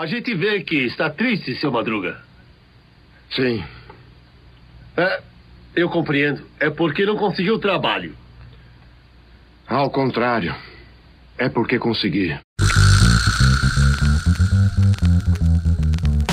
[0.00, 2.16] A gente vê que está triste, seu Madruga.
[3.36, 3.62] Sim.
[4.96, 5.20] É,
[5.76, 6.42] eu compreendo.
[6.58, 8.16] É porque não conseguiu trabalho.
[9.68, 10.56] Ao contrário.
[11.36, 12.34] É porque consegui.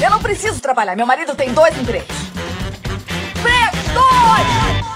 [0.01, 0.95] Eu não preciso trabalhar.
[0.95, 2.07] Meu marido tem dois empregos.
[3.93, 4.87] Dois!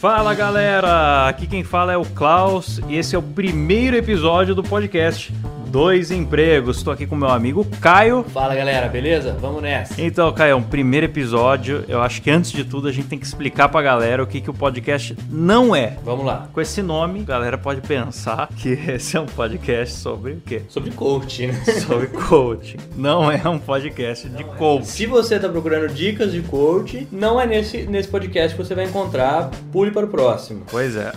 [0.00, 4.62] Fala galera, aqui quem fala é o Klaus e esse é o primeiro episódio do
[4.62, 5.34] podcast
[5.68, 6.78] dois empregos.
[6.78, 8.24] Estou aqui com meu amigo Caio.
[8.32, 9.36] Fala galera, beleza?
[9.38, 10.00] Vamos nessa.
[10.00, 11.84] Então, Caio, um primeiro episódio.
[11.86, 14.40] Eu acho que antes de tudo a gente tem que explicar pra galera o que,
[14.40, 15.96] que o podcast não é.
[16.02, 16.48] Vamos lá.
[16.52, 20.62] Com esse nome, a galera pode pensar que esse é um podcast sobre o quê?
[20.68, 21.64] Sobre coaching, né?
[21.86, 22.78] Sobre coaching.
[22.96, 24.84] Não é um podcast de coaching.
[24.84, 28.86] Se você tá procurando dicas de coaching, não é nesse, nesse podcast que você vai
[28.86, 29.50] encontrar.
[29.70, 30.62] Pule para o próximo.
[30.70, 31.12] Pois é.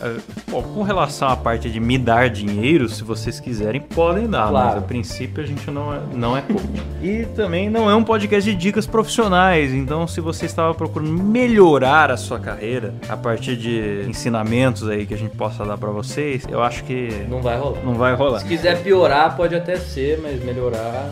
[0.50, 4.41] Bom, com relação à parte de me dar dinheiro, se vocês quiserem, podem dar.
[4.50, 4.68] Claro.
[4.76, 6.62] Mas a princípio a gente não é, não é coach.
[7.02, 9.74] e também não é um podcast de dicas profissionais.
[9.74, 15.14] Então, se você estava procurando melhorar a sua carreira a partir de ensinamentos aí que
[15.14, 17.84] a gente possa dar para vocês, eu acho que Não vai rolar.
[17.84, 18.40] não vai rolar.
[18.40, 21.10] Se quiser piorar, pode até ser, mas melhorar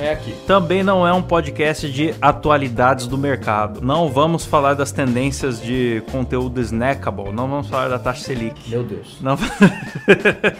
[0.00, 0.34] não é aqui.
[0.46, 3.80] Também não é um podcast de atualidades do mercado.
[3.82, 7.32] Não vamos falar das tendências de conteúdo snackable.
[7.32, 8.70] Não vamos falar da taxa Selic.
[8.70, 9.18] Meu Deus.
[9.20, 9.36] Não.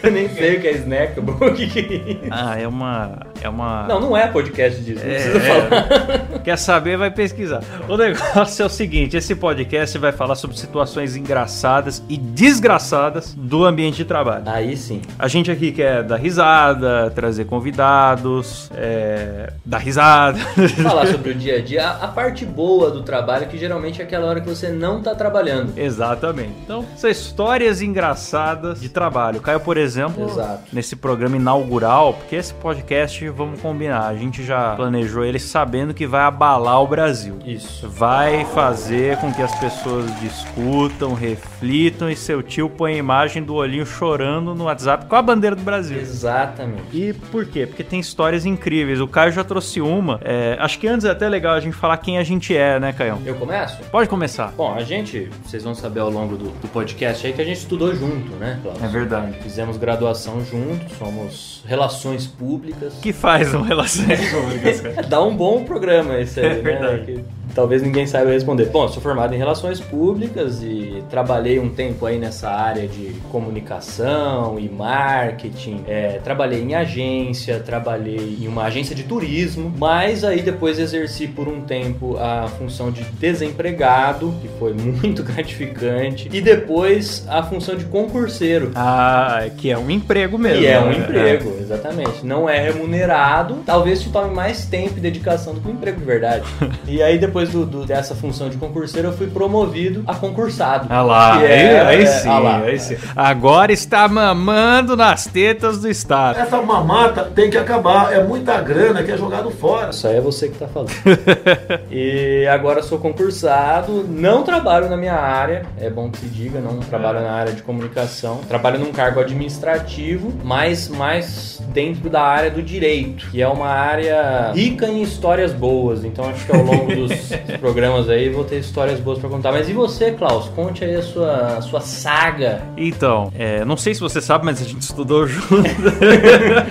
[0.03, 1.31] Eu nem sei o que é snackable.
[1.51, 2.29] O que que é isso?
[2.31, 3.19] ah, é uma.
[3.43, 3.87] É uma.
[3.89, 5.03] Não, não é podcast disso.
[5.05, 6.39] Não É, precisa falar.
[6.41, 7.63] Quer saber, vai pesquisar.
[7.89, 13.65] O negócio é o seguinte: esse podcast vai falar sobre situações engraçadas e desgraçadas do
[13.65, 14.45] ambiente de trabalho.
[14.47, 15.01] Aí sim.
[15.19, 19.30] A gente aqui quer dar risada, trazer convidados, é,
[19.65, 20.39] dar risada.
[20.83, 24.27] Falar sobre o dia a dia, a parte boa do trabalho, que geralmente é aquela
[24.27, 25.77] hora que você não tá trabalhando.
[25.77, 26.53] Exatamente.
[26.65, 29.41] Então, são histórias engraçadas de trabalho.
[29.41, 30.63] Caio, por exemplo, Exato.
[30.73, 36.07] nesse programa inaugural, porque esse podcast, vamos combinar, a gente já planejou ele sabendo que
[36.07, 37.39] vai abalar o Brasil.
[37.45, 37.89] Isso.
[37.89, 43.55] Vai fazer com que as pessoas discutam, reflitam e seu tio põe a imagem do
[43.55, 45.99] olhinho chorando no WhatsApp com a bandeira do Brasil.
[45.99, 46.83] Exatamente.
[46.93, 47.67] E por quê?
[47.67, 49.01] Porque tem histórias incríveis.
[49.01, 50.21] O Caio já trouxe uma.
[50.23, 52.93] É, acho que antes é até legal a gente falar quem a gente é, né,
[52.93, 53.19] Caio?
[53.25, 53.83] Eu começo?
[53.91, 54.53] Pode começar.
[54.57, 57.59] Bom, a gente, vocês vão saber ao longo do, do podcast aí que a gente
[57.59, 58.85] estudou junto, né, Cláudio?
[58.85, 59.39] É verdade.
[59.43, 62.95] Fizemos graduação juntos, somos relações públicas.
[63.03, 64.83] que faz um relações públicas?
[65.09, 66.61] Dá um bom programa esse aí, É né?
[66.61, 67.05] verdade.
[67.07, 67.25] Que
[67.55, 68.67] talvez ninguém saiba responder.
[68.67, 74.59] Bom, sou formado em relações públicas e trabalhei um tempo aí nessa área de comunicação
[74.59, 75.85] e marketing.
[75.87, 81.49] É, trabalhei em agência, trabalhei em uma agência de turismo, mas aí depois exerci por
[81.49, 87.85] um tempo a função de desempregado, que foi muito gratificante, e depois a função de
[87.85, 88.73] concurseiro.
[88.75, 90.63] Ah, que é um emprego mesmo.
[90.63, 90.99] E é um né?
[90.99, 92.25] emprego, exatamente.
[92.25, 96.05] Não é remunerado, talvez te tome mais tempo e dedicação do que um emprego de
[96.05, 96.45] verdade.
[96.87, 100.87] e aí, depois do- do- dessa função de concurseiro, eu fui promovido a concursado.
[100.91, 102.59] Ah lá, Que aí, é- aí é, sim, ah lá.
[102.59, 102.97] aí sim.
[103.17, 106.39] Agora está mamando nas tetas do Estado.
[106.39, 108.13] Essa mamata tem que acabar.
[108.13, 109.91] É muita grana que é jogado fora.
[109.91, 110.91] Isso aí é você que tá falando.
[111.91, 116.79] e agora sou concursado, não trabalho na minha área, é bom que se diga, não
[116.81, 118.39] trabalho na área de comunicação.
[118.49, 124.51] Trabalho num cargo administrativo, mas mais dentro da área do direito, que é uma área
[124.55, 126.05] rica em histórias boas.
[126.05, 127.30] Então acho que ao longo dos
[127.61, 129.53] programas aí vou ter histórias boas pra contar.
[129.53, 130.49] Mas e você, Klaus?
[130.49, 132.63] Conte aí a sua, a sua saga.
[132.77, 135.69] Então, é, não sei se você sabe, mas a gente estudou junto.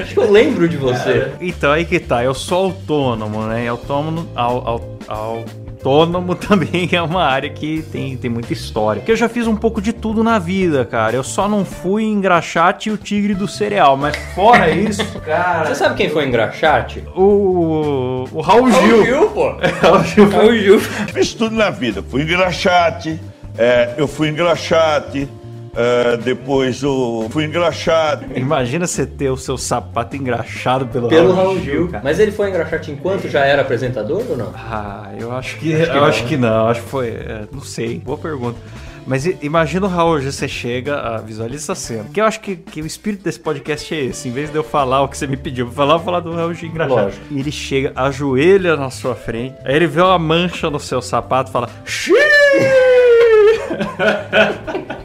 [0.02, 1.32] Acho que eu lembro de você.
[1.42, 3.68] então aí que tá, eu sou autônomo, né?
[3.68, 4.68] Autônomo, au-
[5.08, 5.46] au-
[5.80, 9.00] autônomo também é uma área que tem, tem muita história.
[9.00, 11.16] Porque eu já fiz um pouco de tudo na vida, cara.
[11.16, 15.66] Eu só não fui engraxate e o tigre do cereal, mas fora isso, cara.
[15.66, 17.04] Você sabe quem foi engraxate?
[17.16, 18.82] O, o Raul Gil.
[18.82, 19.56] Raul Gil, pô.
[19.82, 20.80] Raul Gil Raul Gil.
[20.80, 22.04] Fiz tudo na vida.
[22.04, 23.20] Fui engraxate,
[23.58, 25.28] é, eu fui engraxate,
[25.76, 28.26] é, depois eu fui engraxate.
[28.36, 31.90] Imagina você ter o seu sapato engraxado pelo, Pelo Raul Gil.
[32.04, 34.54] Mas ele foi engraxate enquanto já era apresentador ou não?
[34.56, 36.30] Ah, eu acho que, Acho que eu não, acho né?
[36.30, 38.60] que não, acho que foi, é, não sei, boa pergunta.
[39.06, 42.06] Mas imagina o Raul, Gil, você chega, a visualiza essa cena.
[42.14, 44.28] Que eu acho que, que o espírito desse podcast é esse.
[44.30, 46.20] Em vez de eu falar o que você me pediu, vou falar, eu vou falar
[46.20, 47.02] do Raul Gil engraxado.
[47.06, 47.26] Lógico.
[47.32, 51.50] E ele chega, ajoelha na sua frente, aí ele vê uma mancha no seu sapato
[51.50, 52.16] e fala: Xiii!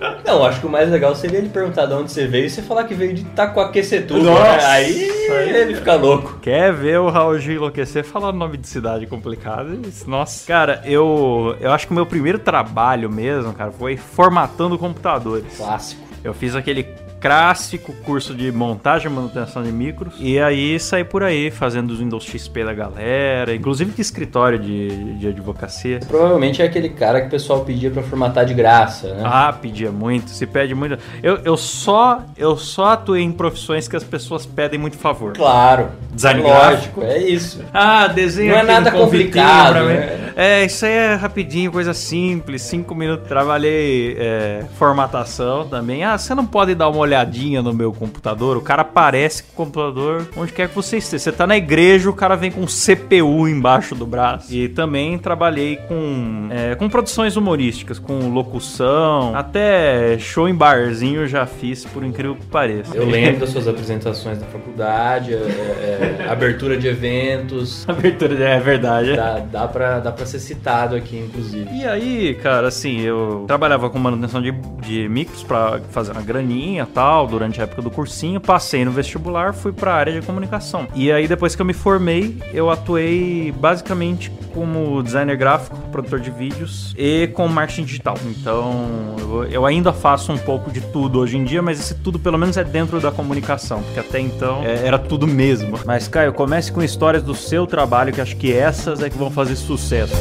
[0.25, 2.63] Não, acho que o mais legal seria ele perguntar de onde você veio e você
[2.63, 4.21] falar que veio de Itacoaquecetuba.
[4.21, 4.43] Nossa!
[4.43, 4.65] né?
[4.65, 5.11] Aí
[5.55, 6.39] ele fica louco.
[6.41, 8.05] Quer ver o Raul Gil enlouquecer?
[8.05, 9.81] Falar nome de cidade complicado.
[10.07, 10.47] Nossa.
[10.47, 15.57] Cara, eu, eu acho que o meu primeiro trabalho mesmo, cara, foi formatando computadores.
[15.57, 16.03] Clássico.
[16.23, 16.87] Eu fiz aquele
[17.25, 20.13] clássico curso de montagem e manutenção de micros.
[20.19, 25.15] E aí saí por aí fazendo os Windows XP da galera, inclusive de escritório de,
[25.15, 26.01] de advocacia.
[26.07, 29.23] Provavelmente é aquele cara que o pessoal pedia pra formatar de graça, né?
[29.25, 30.99] Ah, pedia muito, se pede muito.
[31.23, 35.33] Eu, eu só eu só atuei em profissões que as pessoas pedem muito favor.
[35.33, 35.89] Claro.
[36.13, 37.65] Design lógico, é isso.
[37.73, 40.33] Ah, desenho Não é um nada complicado, né?
[40.37, 43.29] É, isso aí é rapidinho, coisa simples, cinco minutos.
[43.29, 46.03] Trabalhei é, formatação também.
[46.05, 48.57] Ah, você não pode dar uma olhadinha no meu computador?
[48.57, 51.25] O cara aparece com o computador onde quer que você esteja.
[51.25, 54.53] Você tá na igreja, o cara vem com um CPU embaixo do braço.
[54.53, 61.47] E também trabalhei com, é, com produções humorísticas, com locução, até show em barzinho já
[61.47, 62.97] fiz, por incrível que pareça.
[62.97, 67.89] Eu lembro das suas apresentações da faculdade, é, é, abertura de eventos.
[67.95, 69.15] Abertura, é verdade.
[69.15, 71.69] Dá, dá, pra, dá pra ser citado aqui, inclusive.
[71.73, 74.53] E aí, cara, assim, eu trabalhava com manutenção de,
[74.83, 78.41] de micros pra fazer uma graninha e tal, durante a época do cursinho.
[78.41, 80.87] Passei no vestibular, fui pra área de comunicação.
[80.95, 86.31] E aí, depois que eu me formei, eu atuei basicamente como designer gráfico, produtor de
[86.31, 88.17] vídeos e com marketing digital.
[88.25, 89.17] Então,
[89.51, 92.57] eu, ainda faço um pouco de tudo hoje em dia, mas esse tudo pelo menos
[92.57, 95.79] é dentro da comunicação, porque até então é, era tudo mesmo.
[95.85, 99.31] Mas, Caio, comece com histórias do seu trabalho, que acho que essas é que vão
[99.31, 100.15] fazer sucesso.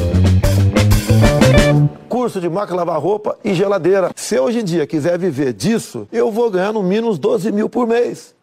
[2.24, 4.10] Curso de máquina lavar roupa e geladeira.
[4.16, 7.52] Se eu hoje em dia quiser viver disso, eu vou ganhar no mínimo uns 12
[7.52, 8.34] mil por mês.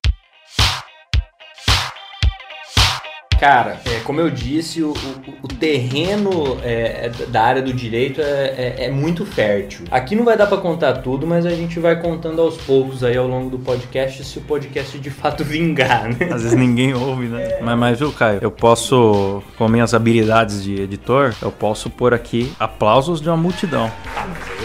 [3.41, 8.21] Cara, é, como eu disse, o, o- o terreno é, é, da área do direito
[8.21, 9.83] é, é- é muito fértil.
[9.89, 13.17] Aqui não vai dar pra contar tudo, mas a gente vai contando aos poucos aí
[13.17, 16.29] ao longo do podcast, se o podcast de fato vingar, né?
[16.31, 17.57] Às vezes ninguém ouve, né?
[17.63, 18.37] Mas, mas, viu, Caio?
[18.43, 23.91] Eu posso, com minhas habilidades de editor, eu posso pôr aqui aplausos de uma multidão.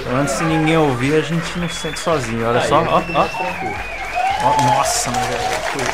[0.00, 2.46] Então, antes, se ninguém ouvir, a gente não se sente sozinho.
[2.46, 3.26] Olha só, ó, ó.
[4.44, 5.38] Ó, Nossa, mas é...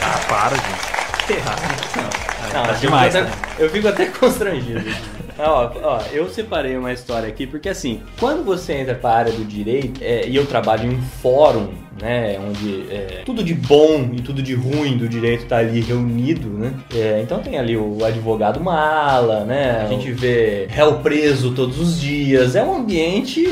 [0.02, 2.22] Ah, para, gente.
[2.52, 3.42] Não, tá eu demais, fico até- né?
[3.58, 4.80] Eu fico até constrangido.
[5.38, 9.32] Ó, ó, eu separei uma história aqui, porque assim, quando você entra para a área
[9.32, 11.68] do direito, é, e eu trabalho em um fórum,
[12.00, 16.48] né, onde é, tudo de bom e tudo de ruim do direito tá ali reunido,
[16.48, 21.78] né, é, então tem ali o advogado mala, né, a gente vê réu preso todos
[21.78, 23.46] os dias, é um ambiente,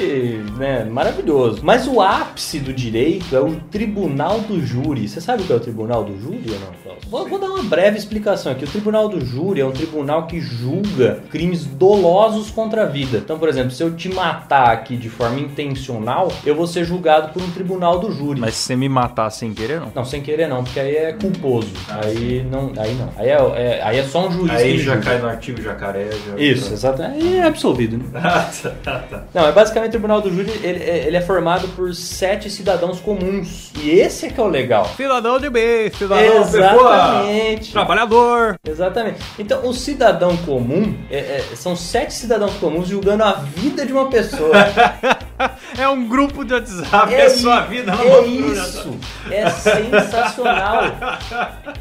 [0.58, 1.60] né, maravilhoso.
[1.62, 5.08] Mas o ápice do direito é o tribunal do júri.
[5.08, 7.04] Você sabe o que é o tribunal do júri ou não, Klaus?
[7.08, 8.64] Vou, vou dar uma breve explicação aqui.
[8.64, 13.18] O tribunal do júri é um tribunal que julga crimes dolosos contra a vida.
[13.18, 17.32] Então, por exemplo, se eu te matar aqui de forma intencional, eu vou ser julgado
[17.32, 18.40] por um tribunal do júri.
[18.40, 19.92] Mas se você me matar sem querer, não.
[19.94, 21.70] Não, sem querer não, porque aí é culposo.
[21.88, 23.08] aí não, aí não.
[23.16, 25.06] Aí é, é- aí é só um juiz que Aí já julga.
[25.10, 26.08] cai no artigo jacaré.
[26.10, 26.36] Já...
[26.36, 27.24] Isso, exatamente.
[27.26, 28.04] Aí é absolvido, né?
[28.30, 28.48] Ah,
[28.84, 29.24] tá, tá.
[29.34, 33.72] Não, é basicamente o tribunal do júri, ele, ele é formado por sete cidadãos comuns.
[33.82, 34.86] E esse é que é o legal.
[34.96, 37.72] Cidadão de bem, cidadão pessoa, Exatamente.
[37.72, 38.56] trabalhador.
[38.66, 39.18] Exatamente.
[39.38, 44.08] Então, o cidadão comum é- é- são sete cidadãos comuns julgando a vida de uma
[44.08, 44.52] pessoa.
[45.78, 47.92] É um grupo de WhatsApp, É é, sua vida.
[47.92, 48.60] é loucura.
[48.60, 48.98] isso.
[49.30, 50.82] É sensacional.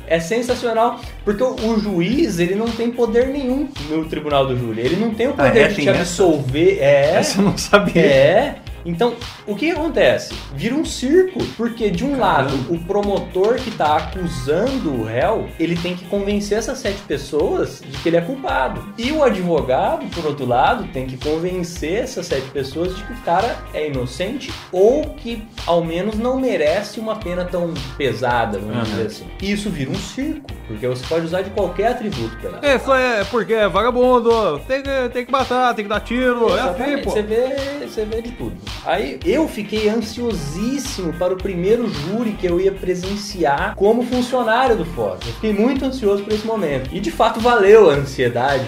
[0.08, 1.02] É sensacional.
[1.26, 4.80] Porque o, o juiz, ele não tem poder nenhum no tribunal do júri.
[4.80, 5.68] Ele não tem o Ah, poder é?
[5.68, 6.00] de Tem te essa?
[6.02, 6.78] absolver.
[6.80, 7.16] É.
[7.16, 8.02] Essa eu não sabia.
[8.02, 8.56] É.
[8.86, 9.16] Então,
[9.46, 10.34] o que acontece?
[10.54, 15.76] Vira um circo, porque de um lado, o promotor que tá acusando o réu, ele
[15.76, 18.94] tem que convencer essas sete pessoas de que ele é culpado.
[18.98, 23.18] E o advogado, por outro lado, tem que convencer essas sete pessoas de que o
[23.18, 28.84] cara é inocente ou que ao menos não merece uma pena tão pesada, vamos Aham.
[28.84, 29.28] dizer assim.
[29.42, 32.94] E isso vira um circo, porque você pode usar de qualquer atributo pra isso.
[32.94, 36.62] É, é, porque é vagabundo, tem que, tem que matar, tem que dar tiro, é
[36.62, 37.12] assim, pô.
[37.12, 38.56] Você vê, você vê de tudo.
[38.86, 44.86] Aí eu fiquei ansiosíssimo para o primeiro júri que eu ia presenciar como funcionário do
[44.86, 45.20] fórum.
[45.26, 46.90] Eu fiquei muito ansioso por esse momento.
[46.94, 48.66] E de fato valeu a ansiedade,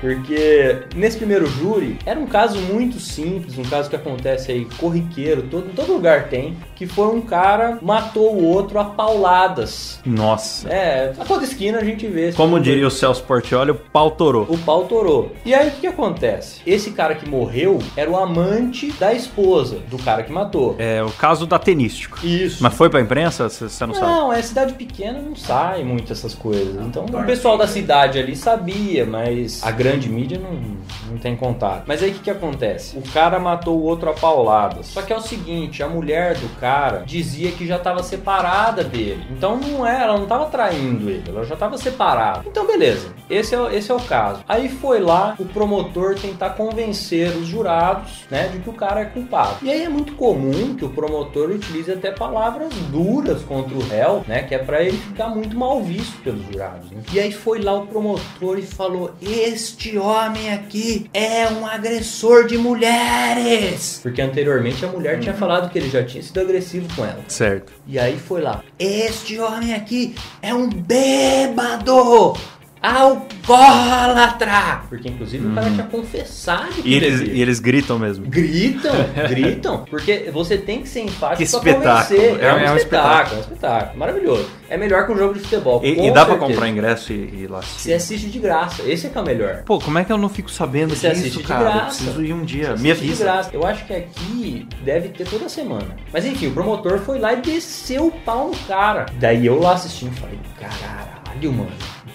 [0.00, 5.42] porque nesse primeiro júri era um caso muito simples, um caso que acontece aí corriqueiro,
[5.42, 10.00] todo, todo lugar tem, que foi um cara matou o outro a pauladas.
[10.04, 10.68] Nossa.
[10.68, 12.32] É, a toda esquina a gente vê.
[12.32, 14.46] Como tipo diria o Celso Portioli, o pau torou.
[14.48, 15.32] o pau torou.
[15.44, 16.60] E aí o que, que acontece?
[16.66, 20.74] Esse cara que morreu era o amante da esposa do cara que matou.
[20.78, 22.18] É o caso da tenístico.
[22.26, 22.62] Isso.
[22.62, 23.48] Mas foi pra imprensa?
[23.48, 24.06] Você não sabe?
[24.10, 26.74] Não, é cidade pequena, não sai muito essas coisas.
[26.84, 30.76] Então o pessoal da cidade ali sabia, mas a grande mídia não,
[31.10, 31.84] não tem contato.
[31.86, 32.96] Mas aí o que, que acontece?
[32.98, 34.86] O cara matou o outro a pauladas.
[34.86, 39.24] Só que é o seguinte, a mulher do cara dizia que já estava separada dele.
[39.30, 41.24] Então não era, ela não estava traindo ele.
[41.28, 42.42] ela já tava separada.
[42.46, 44.40] Então, beleza, esse é, o- esse é o caso.
[44.48, 49.04] Aí foi lá o promotor tentar convencer os jurados, né, de que o cara é
[49.04, 49.27] culpado.
[49.62, 54.24] E aí é muito comum que o promotor utilize até palavras duras contra o réu,
[54.26, 56.90] né, que é pra ele ficar muito mal visto pelos jurados.
[56.90, 57.02] né?
[57.12, 62.56] E aí foi lá o promotor e falou: Este homem aqui é um agressor de
[62.58, 64.00] mulheres.
[64.02, 67.22] Porque anteriormente a mulher tinha falado que ele já tinha sido agressivo com ela.
[67.28, 67.72] Certo.
[67.86, 68.62] E aí foi lá.
[68.78, 72.34] Este homem aqui é um bêbado!
[72.80, 74.82] Alcoólatra!
[74.88, 78.26] Porque inclusive o cara tinha confessado que E eles, e eles gritam mesmo.
[78.26, 78.94] Gritam,
[79.28, 82.20] gritam, porque você tem que ser empático Que pra espetáculo.
[82.20, 82.42] convencer.
[82.42, 83.98] É É, um- é um espetáculo, é um espetáculo.
[83.98, 84.48] Maravilhoso.
[84.70, 85.80] É melhor que um jogo de futebol.
[85.84, 86.38] E, e dá pra certeza.
[86.38, 88.82] comprar ingresso e, e lá Você assiste de graça.
[88.82, 89.62] Esse é que é o melhor.
[89.64, 91.64] Pô, como é que eu não fico sabendo Você assiste disso, de cara?
[91.64, 91.86] Eu graça.
[92.04, 92.76] preciso ir um dia.
[92.76, 93.24] Me assiste de avisa.
[93.24, 93.50] graça.
[93.52, 95.96] Eu acho que aqui deve ter toda semana.
[96.12, 99.06] Mas enfim, o promotor foi lá e desceu o pau no cara.
[99.18, 101.70] Daí eu lá assistindo falei, caralho, mano.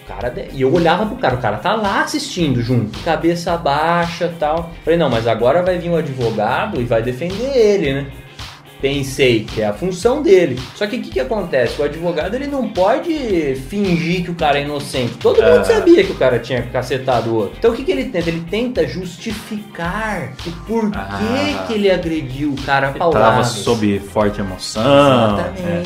[0.06, 4.70] Cara E eu olhava pro cara, o cara tá lá assistindo junto, cabeça baixa tal.
[4.84, 8.06] Falei, não, mas agora vai vir um advogado e vai defender ele, né?
[8.82, 10.60] Pensei que é a função dele.
[10.74, 11.80] Só que o que, que acontece?
[11.80, 15.14] O advogado ele não pode fingir que o cara é inocente.
[15.14, 15.64] Todo mundo É.
[15.64, 17.54] sabia que o cara tinha cacetado o outro.
[17.58, 18.28] Então o que, que ele tenta?
[18.28, 21.64] Ele tenta justificar o porquê Ah.
[21.66, 23.46] que ele agrediu o cara Tava pauladas.
[23.48, 24.82] sob forte emoção.
[25.56, 25.82] é.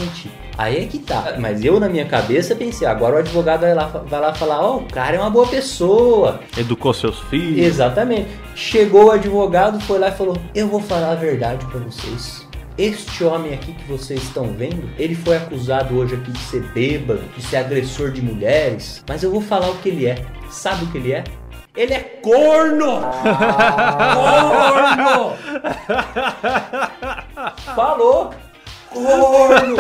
[0.59, 1.37] Aí é que tá.
[1.39, 4.79] Mas eu, na minha cabeça, pensei, agora o advogado vai lá, vai lá falar, ó,
[4.79, 6.41] o cara é uma boa pessoa.
[6.57, 7.65] Educou seus filhos.
[7.65, 8.29] Exatamente.
[8.57, 12.45] Chegou o advogado, foi lá e falou: Eu vou falar a verdade pra vocês.
[12.77, 17.23] Este homem aqui que vocês estão vendo, ele foi acusado hoje aqui de ser bêbado,
[17.37, 20.25] de ser agressor de mulheres, mas eu vou falar o que ele é.
[20.51, 21.25] Sabe o que ele é?
[21.77, 23.01] Ele é corno!
[24.15, 25.33] corno!
[27.77, 28.33] Falou!
[28.93, 29.77] Corno!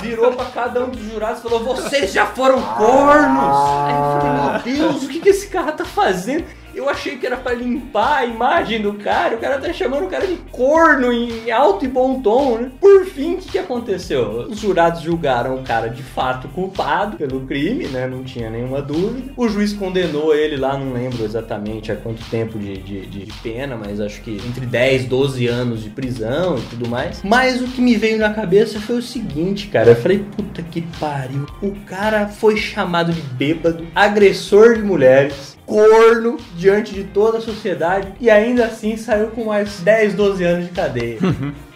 [0.00, 3.56] Virou pra cada um dos jurados e falou: Vocês já foram cornos!
[3.86, 6.44] Aí eu falei: Meu Deus, o que, que esse cara tá fazendo?
[6.74, 9.36] Eu achei que era pra limpar a imagem do cara.
[9.36, 12.70] O cara tá chamando o cara de corno em alto e bom tom, né?
[12.80, 14.46] Por fim, o que, que aconteceu?
[14.48, 18.06] Os jurados julgaram o cara de fato culpado pelo crime, né?
[18.06, 19.32] Não tinha nenhuma dúvida.
[19.36, 23.76] O juiz condenou ele lá, não lembro exatamente há quanto tempo de, de, de pena,
[23.76, 27.22] mas acho que entre 10, 12 anos de prisão e tudo mais.
[27.22, 29.90] Mas o que me veio na cabeça foi o seguinte, cara.
[29.90, 31.46] Eu falei, puta que pariu.
[31.60, 38.12] O cara foi chamado de bêbado, agressor de mulheres, corno diante de toda a sociedade
[38.20, 41.18] e ainda assim saiu com mais 10, 12 anos de cadeia.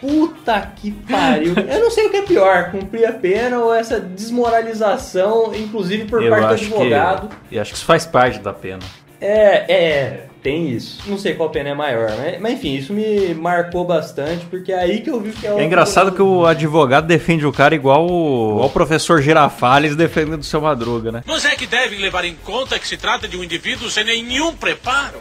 [0.00, 1.54] Puta que pariu.
[1.56, 6.22] Eu não sei o que é pior, cumprir a pena ou essa desmoralização, inclusive por
[6.22, 7.28] Eu parte do advogado.
[7.48, 7.56] que.
[7.56, 8.82] Eu acho que isso faz parte da pena.
[9.20, 11.00] É, é, tem isso.
[11.06, 14.78] Não sei qual pena é maior, mas, mas enfim, isso me marcou bastante, porque é
[14.78, 15.58] aí que eu vi que é o.
[15.58, 20.40] É engraçado que o advogado defende o cara igual o, igual o professor Girafales defendendo
[20.40, 21.22] o seu Madruga, né?
[21.26, 24.54] Mas é que devem levar em conta que se trata de um indivíduo sem nenhum
[24.54, 25.18] preparo.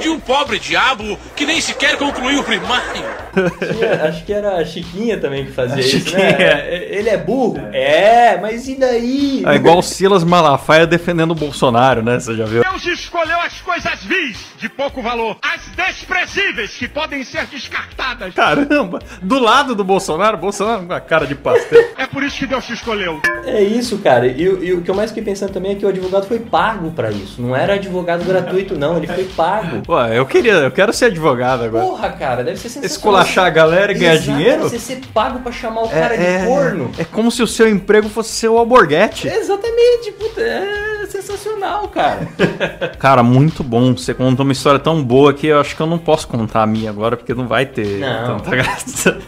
[0.00, 3.04] De um pobre diabo que nem sequer concluiu o primário.
[3.32, 6.36] Tinha- acho que era a Chiquinha também que fazia A isso, Chiquinha.
[6.38, 6.84] né?
[6.90, 7.58] Ele é burro?
[7.72, 9.42] É, mas e daí?
[9.46, 12.18] É igual o Silas Malafaia defendendo o Bolsonaro, né?
[12.18, 12.62] Você já viu?
[12.62, 18.34] Deus escolheu as coisas vis, de pouco valor, as desprezíveis, que podem ser descartadas.
[18.34, 18.98] Caramba!
[19.22, 21.80] Do lado do Bolsonaro, Bolsonaro com a cara de pastel.
[21.96, 23.20] É por isso que Deus te escolheu.
[23.44, 24.26] É isso, cara.
[24.26, 26.38] E, o- e o que eu mais fiquei pensando também é que o advogado foi
[26.38, 27.40] pago pra isso.
[27.40, 28.96] Não era advogado gratuito, não.
[28.96, 29.82] Ele foi pago.
[29.82, 31.84] Pô, eu queria, eu quero ser advogado agora.
[31.84, 32.90] Porra, cara, deve ser sensacional.
[33.22, 34.62] Esculachar a galera e ganhar Exato, dinheiro?
[34.62, 36.90] Você ser pago pra chamar o cara é, de corno.
[36.98, 39.28] é como se o seu emprego fosse ser o alborguete.
[39.28, 42.20] Exatamente, puta, é sensacional, cara.
[42.98, 43.92] Cara, muito bom.
[43.96, 46.66] Você contou uma história tão boa que eu acho que eu não posso contar a
[46.66, 48.38] minha agora, porque não vai ter Não.
[48.38, 49.18] tanta graça.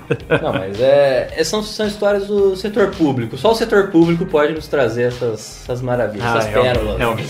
[0.42, 3.36] Não, mas é, é- são, são histórias do setor público.
[3.36, 6.98] Só o setor público pode nos trazer essas, essas maravilhas, Ah, essas realmente, pérolas.
[6.98, 7.28] realmente.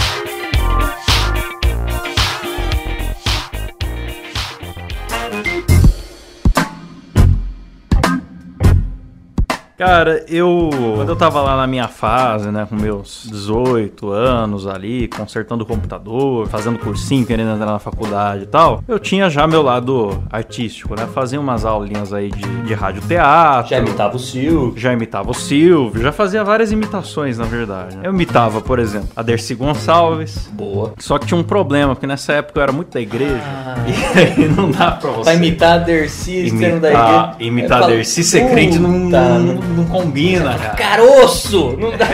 [9.84, 10.70] Cara, eu.
[10.96, 15.66] Quando eu tava lá na minha fase, né, com meus 18 anos ali, consertando o
[15.66, 20.94] computador, fazendo cursinho, querendo entrar na faculdade e tal, eu tinha já meu lado artístico,
[20.94, 21.08] né?
[21.12, 23.70] Fazia umas aulinhas aí de, de rádio teatro.
[23.70, 24.74] Já imitava o Silvio.
[24.76, 27.96] Já imitava o Silvio, já fazia várias imitações, na verdade.
[27.96, 28.02] né?
[28.06, 30.48] Eu imitava, por exemplo, a Dercy Gonçalves.
[30.52, 30.92] Boa.
[30.98, 33.42] Só que tinha um problema, porque nessa época eu era muito da igreja.
[33.44, 33.72] Ah.
[34.14, 35.22] E aí não dá pra você.
[35.24, 37.50] Pra imitar a Dercy sendo da Imitar, igreja.
[37.50, 40.74] imitar a Dercy ser crente não, não, não combina, cara.
[40.74, 41.76] Caroço!
[41.78, 42.06] Não dá.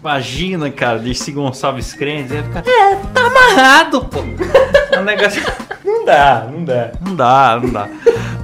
[0.00, 2.32] Imagina, cara, Dercy Gonçalves crente.
[2.34, 4.20] Aí fica, é, tá amarrado, pô.
[4.90, 5.42] É um negócio.
[5.84, 6.92] Não dá, não dá.
[7.00, 7.88] Não dá, não dá.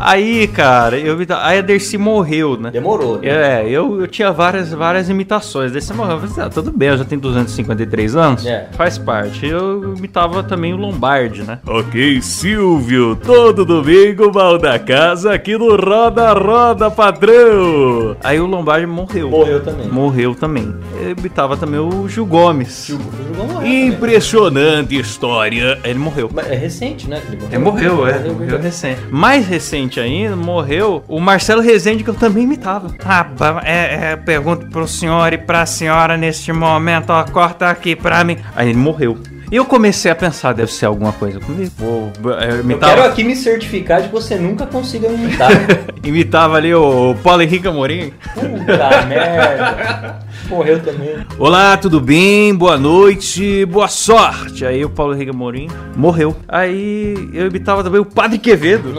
[0.00, 1.18] Aí, cara, eu.
[1.42, 2.70] Aí a Dercy morreu, né?
[2.70, 3.28] Demorou, né?
[3.28, 5.72] É, eu, eu tinha várias, várias imitações.
[5.72, 6.16] Você morreu.
[6.16, 8.46] Eu falei, ah, tudo bem, eu já tenho 253 anos.
[8.46, 8.68] É.
[8.72, 9.46] Faz parte.
[9.46, 11.58] Eu imitava também o Lombardi, né?
[11.66, 18.16] Ok, Silvio, todo domingo mal da casa aqui no Roda Roda Padrão.
[18.24, 19.28] Aí o Lombardi morreu.
[19.30, 19.88] Morreu também.
[19.88, 20.74] Morreu também.
[21.02, 22.86] Eu imitava também o Gil Gomes.
[22.86, 23.86] Gil, Gil Gomes morreu também.
[23.88, 25.78] Impressionante história.
[25.84, 26.30] Ele morreu.
[26.32, 27.20] Mas É recente, né?
[27.28, 28.18] Ele Ele morreu, é.
[28.20, 29.00] Morreu recente.
[29.10, 32.94] Mais recente ainda, morreu o Marcelo Rezende, que eu também imitava.
[33.04, 33.26] Ah,
[33.64, 38.36] é, é, pergunto pro senhor e pra senhora neste momento, ó, corta aqui pra mim.
[38.54, 39.18] Aí ele morreu.
[39.50, 41.72] E eu comecei a pensar, deve ser alguma coisa comigo.
[41.76, 45.50] Vou, eu Eu imitava, quero aqui me certificar de que você nunca consiga me imitar.
[46.04, 48.12] imitava ali o Paulo Henrique Amorim.
[48.34, 50.20] Puta merda.
[50.50, 51.14] Morreu também.
[51.38, 52.52] Olá, tudo bem?
[52.52, 54.66] Boa noite, boa sorte.
[54.66, 56.34] Aí o Paulo Henrique Amorim morreu.
[56.48, 58.92] Aí eu imitava também o Padre Quevedo.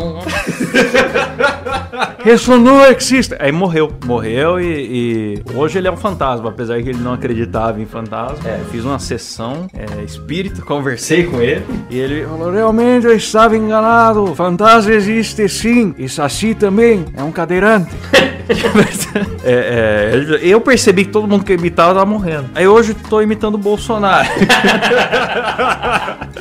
[2.24, 3.36] Ressonou existe.
[3.38, 3.92] Aí morreu.
[4.06, 8.50] Morreu e, e hoje ele é um fantasma, apesar que ele não acreditava em fantasma.
[8.50, 13.58] Eu fiz uma sessão é, espírita, conversei com ele e ele falou: realmente eu estava
[13.58, 14.34] enganado.
[14.36, 15.94] Fantasma existe sim.
[15.98, 17.92] E Saci também é um cadeirante.
[19.44, 22.50] É, é, eu percebi que todo mundo que eu imitava tava morrendo.
[22.56, 24.28] Aí hoje eu tô imitando o Bolsonaro.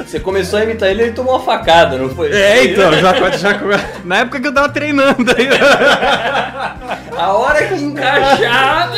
[0.06, 2.32] Você começou a imitar ele e ele tomou uma facada, não foi?
[2.32, 3.60] É, então, já, já,
[4.04, 5.48] na época que eu tava treinando aí.
[7.16, 8.92] A hora que encaixar.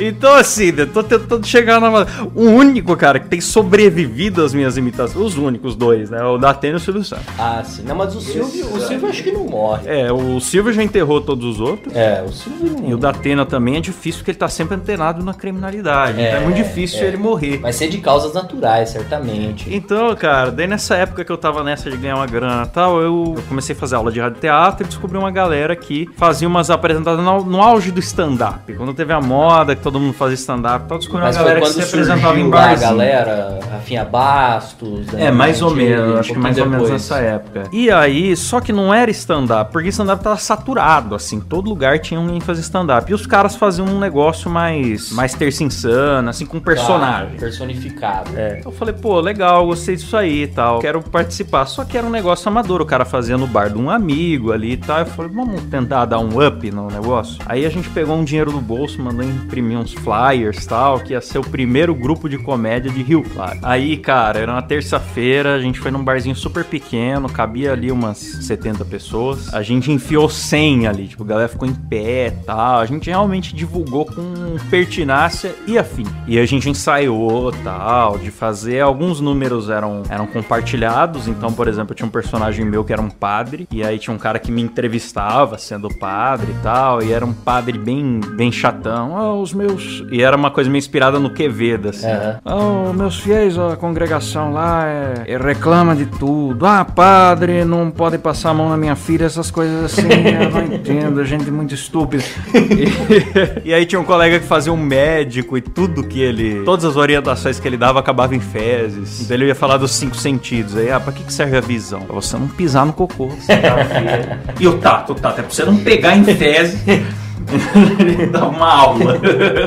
[0.00, 2.06] Então, assim, eu tô tentando chegar na.
[2.34, 6.22] O único, cara, que tem sobrevivido às minhas imitações, os únicos dois, né?
[6.24, 7.26] O Datena e o Silvio Santos.
[7.38, 7.82] Ah, sim.
[7.82, 9.82] Não, mas o Silvio, o Silvio acho que não morre.
[9.86, 11.94] É, o Silvio já enterrou todos os outros.
[11.94, 15.05] É, o Silvio não E o Datena também é difícil porque ele tá sempre antenado
[15.14, 16.20] na criminalidade.
[16.20, 17.08] então é muito difícil é.
[17.08, 17.58] ele morrer.
[17.58, 19.72] Vai ser de causas naturais, certamente.
[19.74, 23.00] Então, cara, daí nessa época que eu tava nessa de ganhar uma grana e tal,
[23.00, 26.46] eu, eu comecei a fazer aula de rádio teatro e descobri uma galera que fazia
[26.48, 28.72] umas apresentações no, no auge do stand-up.
[28.74, 31.60] Quando teve a moda, que todo mundo fazia stand-up e tal, descobri Mas uma galera
[31.60, 32.90] que se apresentava em lá a barzinho.
[32.90, 35.06] galera, Rafinha Bastos...
[35.14, 37.10] É, mais ou menos, Gentili, acho que um mais ou pouquinho menos depois.
[37.10, 37.62] nessa época.
[37.72, 42.18] E aí, só que não era stand-up, porque stand-up tava saturado, assim, todo lugar tinha
[42.18, 43.10] alguém fazer stand-up.
[43.10, 47.36] E os caras faziam um negócio mais, mais terça insana, assim, com personagem.
[47.36, 48.30] Claro, personificado.
[48.36, 48.62] É.
[48.64, 50.80] Eu falei, pô, legal, gostei disso aí e tal.
[50.80, 51.66] Quero participar.
[51.66, 54.72] Só que era um negócio amador, o cara fazia no bar de um amigo ali
[54.72, 55.00] e tal.
[55.00, 57.38] Eu falei, vamos tentar dar um up no negócio.
[57.46, 61.12] Aí a gente pegou um dinheiro do bolso, mandou imprimir uns flyers e tal, que
[61.12, 63.58] ia ser o primeiro grupo de comédia de Rio Claro.
[63.62, 68.18] Aí, cara, era uma terça-feira, a gente foi num barzinho super pequeno, cabia ali umas
[68.18, 69.52] 70 pessoas.
[69.52, 72.80] A gente enfiou 100 ali, tipo, a galera ficou em pé e tal.
[72.80, 76.04] A gente realmente divulgou com pertinácia e afim.
[76.26, 78.80] E a gente ensaiou tal, de fazer.
[78.80, 81.28] Alguns números eram, eram compartilhados.
[81.28, 83.66] Então, por exemplo, tinha um personagem meu que era um padre.
[83.70, 87.02] E aí tinha um cara que me entrevistava sendo padre e tal.
[87.02, 89.16] E era um padre bem, bem chatão.
[89.16, 90.04] Ah, os meus.
[90.10, 92.06] E era uma coisa meio inspirada no Quevedo, assim.
[92.06, 92.40] Aham.
[92.44, 96.66] Ah, meus fiéis, a congregação lá é, é reclama de tudo.
[96.66, 100.02] Ah, padre, não pode passar a mão na minha filha, essas coisas assim.
[100.02, 102.22] eu não entendo, gente muito estúpida.
[102.54, 106.62] E, e aí tinha um colega que fazia um médico e tudo que ele.
[106.64, 109.22] Todas as orientações que ele dava acabava em fezes.
[109.22, 110.76] Então ele ia falar dos cinco sentidos.
[110.76, 112.00] Aí, ah, pra que, que serve a visão?
[112.02, 113.28] Pra você não pisar no cocô.
[113.28, 114.38] Você tá feio.
[114.60, 116.80] e o tato, o tato, é pra você não pegar em fezes.
[117.98, 119.20] Ele dava uma aula.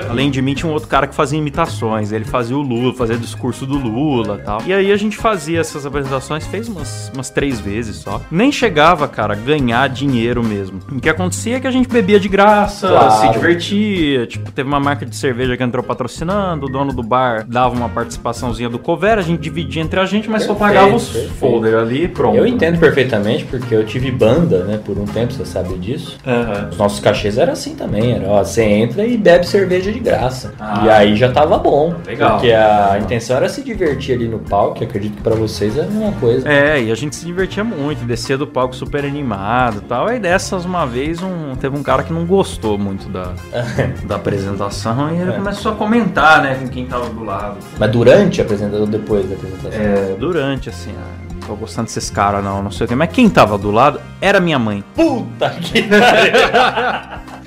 [0.09, 2.11] Além de mim, tinha um outro cara que fazia imitações.
[2.11, 4.61] Ele fazia o Lula, fazia discurso do Lula e tal.
[4.65, 8.21] E aí a gente fazia essas apresentações, fez umas, umas três vezes só.
[8.31, 10.79] Nem chegava, cara, a ganhar dinheiro mesmo.
[10.91, 13.11] O que acontecia é que a gente bebia de graça, Claro.
[13.21, 14.27] se divertia.
[14.27, 17.89] Tipo, teve uma marca de cerveja que entrou patrocinando, o dono do bar dava uma
[17.89, 21.75] participaçãozinha do cover, a gente dividia entre a gente, mas só Perfeito, pagava os folder
[21.77, 22.37] ali e pronto.
[22.37, 26.17] Eu entendo perfeitamente, porque eu tive banda, né, por um tempo, você sabe disso.
[26.25, 26.69] Aham.
[26.71, 30.53] Os nossos cachês eram assim também, era, ó, você entra e bebe cerveja de graça.
[30.59, 30.81] Ah.
[30.85, 31.95] e aí já tava bom.
[32.05, 32.31] Legal.
[32.31, 35.81] Porque a intenção era se divertir ali no palco, que acredito que pra vocês é
[35.81, 36.47] a mesma coisa.
[36.47, 40.07] É, e a gente se divertia muito, descia do palco super animado e tal.
[40.07, 43.33] Aí dessas, uma vez, um, teve um cara que não gostou muito da,
[44.05, 45.35] da apresentação e ele É.
[45.35, 47.57] começou a comentar, né, com quem tava do lado.
[47.77, 49.79] Mas durante a apresentação ou depois da apresentação?
[49.81, 52.95] É, durante, assim, ah, tô gostando desses caras não, não sei o que.
[52.95, 54.83] Mas quem tava do lado era minha mãe.
[54.95, 55.83] Puta que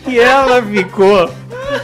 [0.06, 1.30] E ela ficou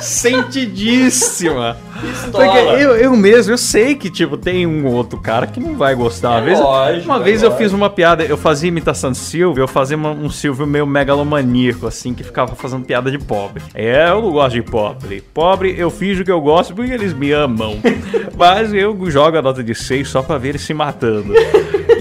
[0.01, 1.77] sentidíssima.
[2.01, 2.45] Pistola.
[2.45, 5.95] Porque eu, eu mesmo, eu sei que, tipo, tem um outro cara que não vai
[5.97, 6.29] gostar.
[6.31, 9.19] Uma É vez, lógico, uma é vez eu fiz uma piada, eu fazia imitação de
[9.19, 13.63] Silvio, eu fazia uma- um Silvio meio megalomaníaco, assim, que ficava fazendo piada de pobre.
[13.75, 15.23] É, eu não gosto de pobre.
[15.35, 17.79] Pobre, eu fiz o que eu gosto porque eles me amam.
[18.39, 21.33] Mas eu jogo a nota de 6 só pra ver eles se matando.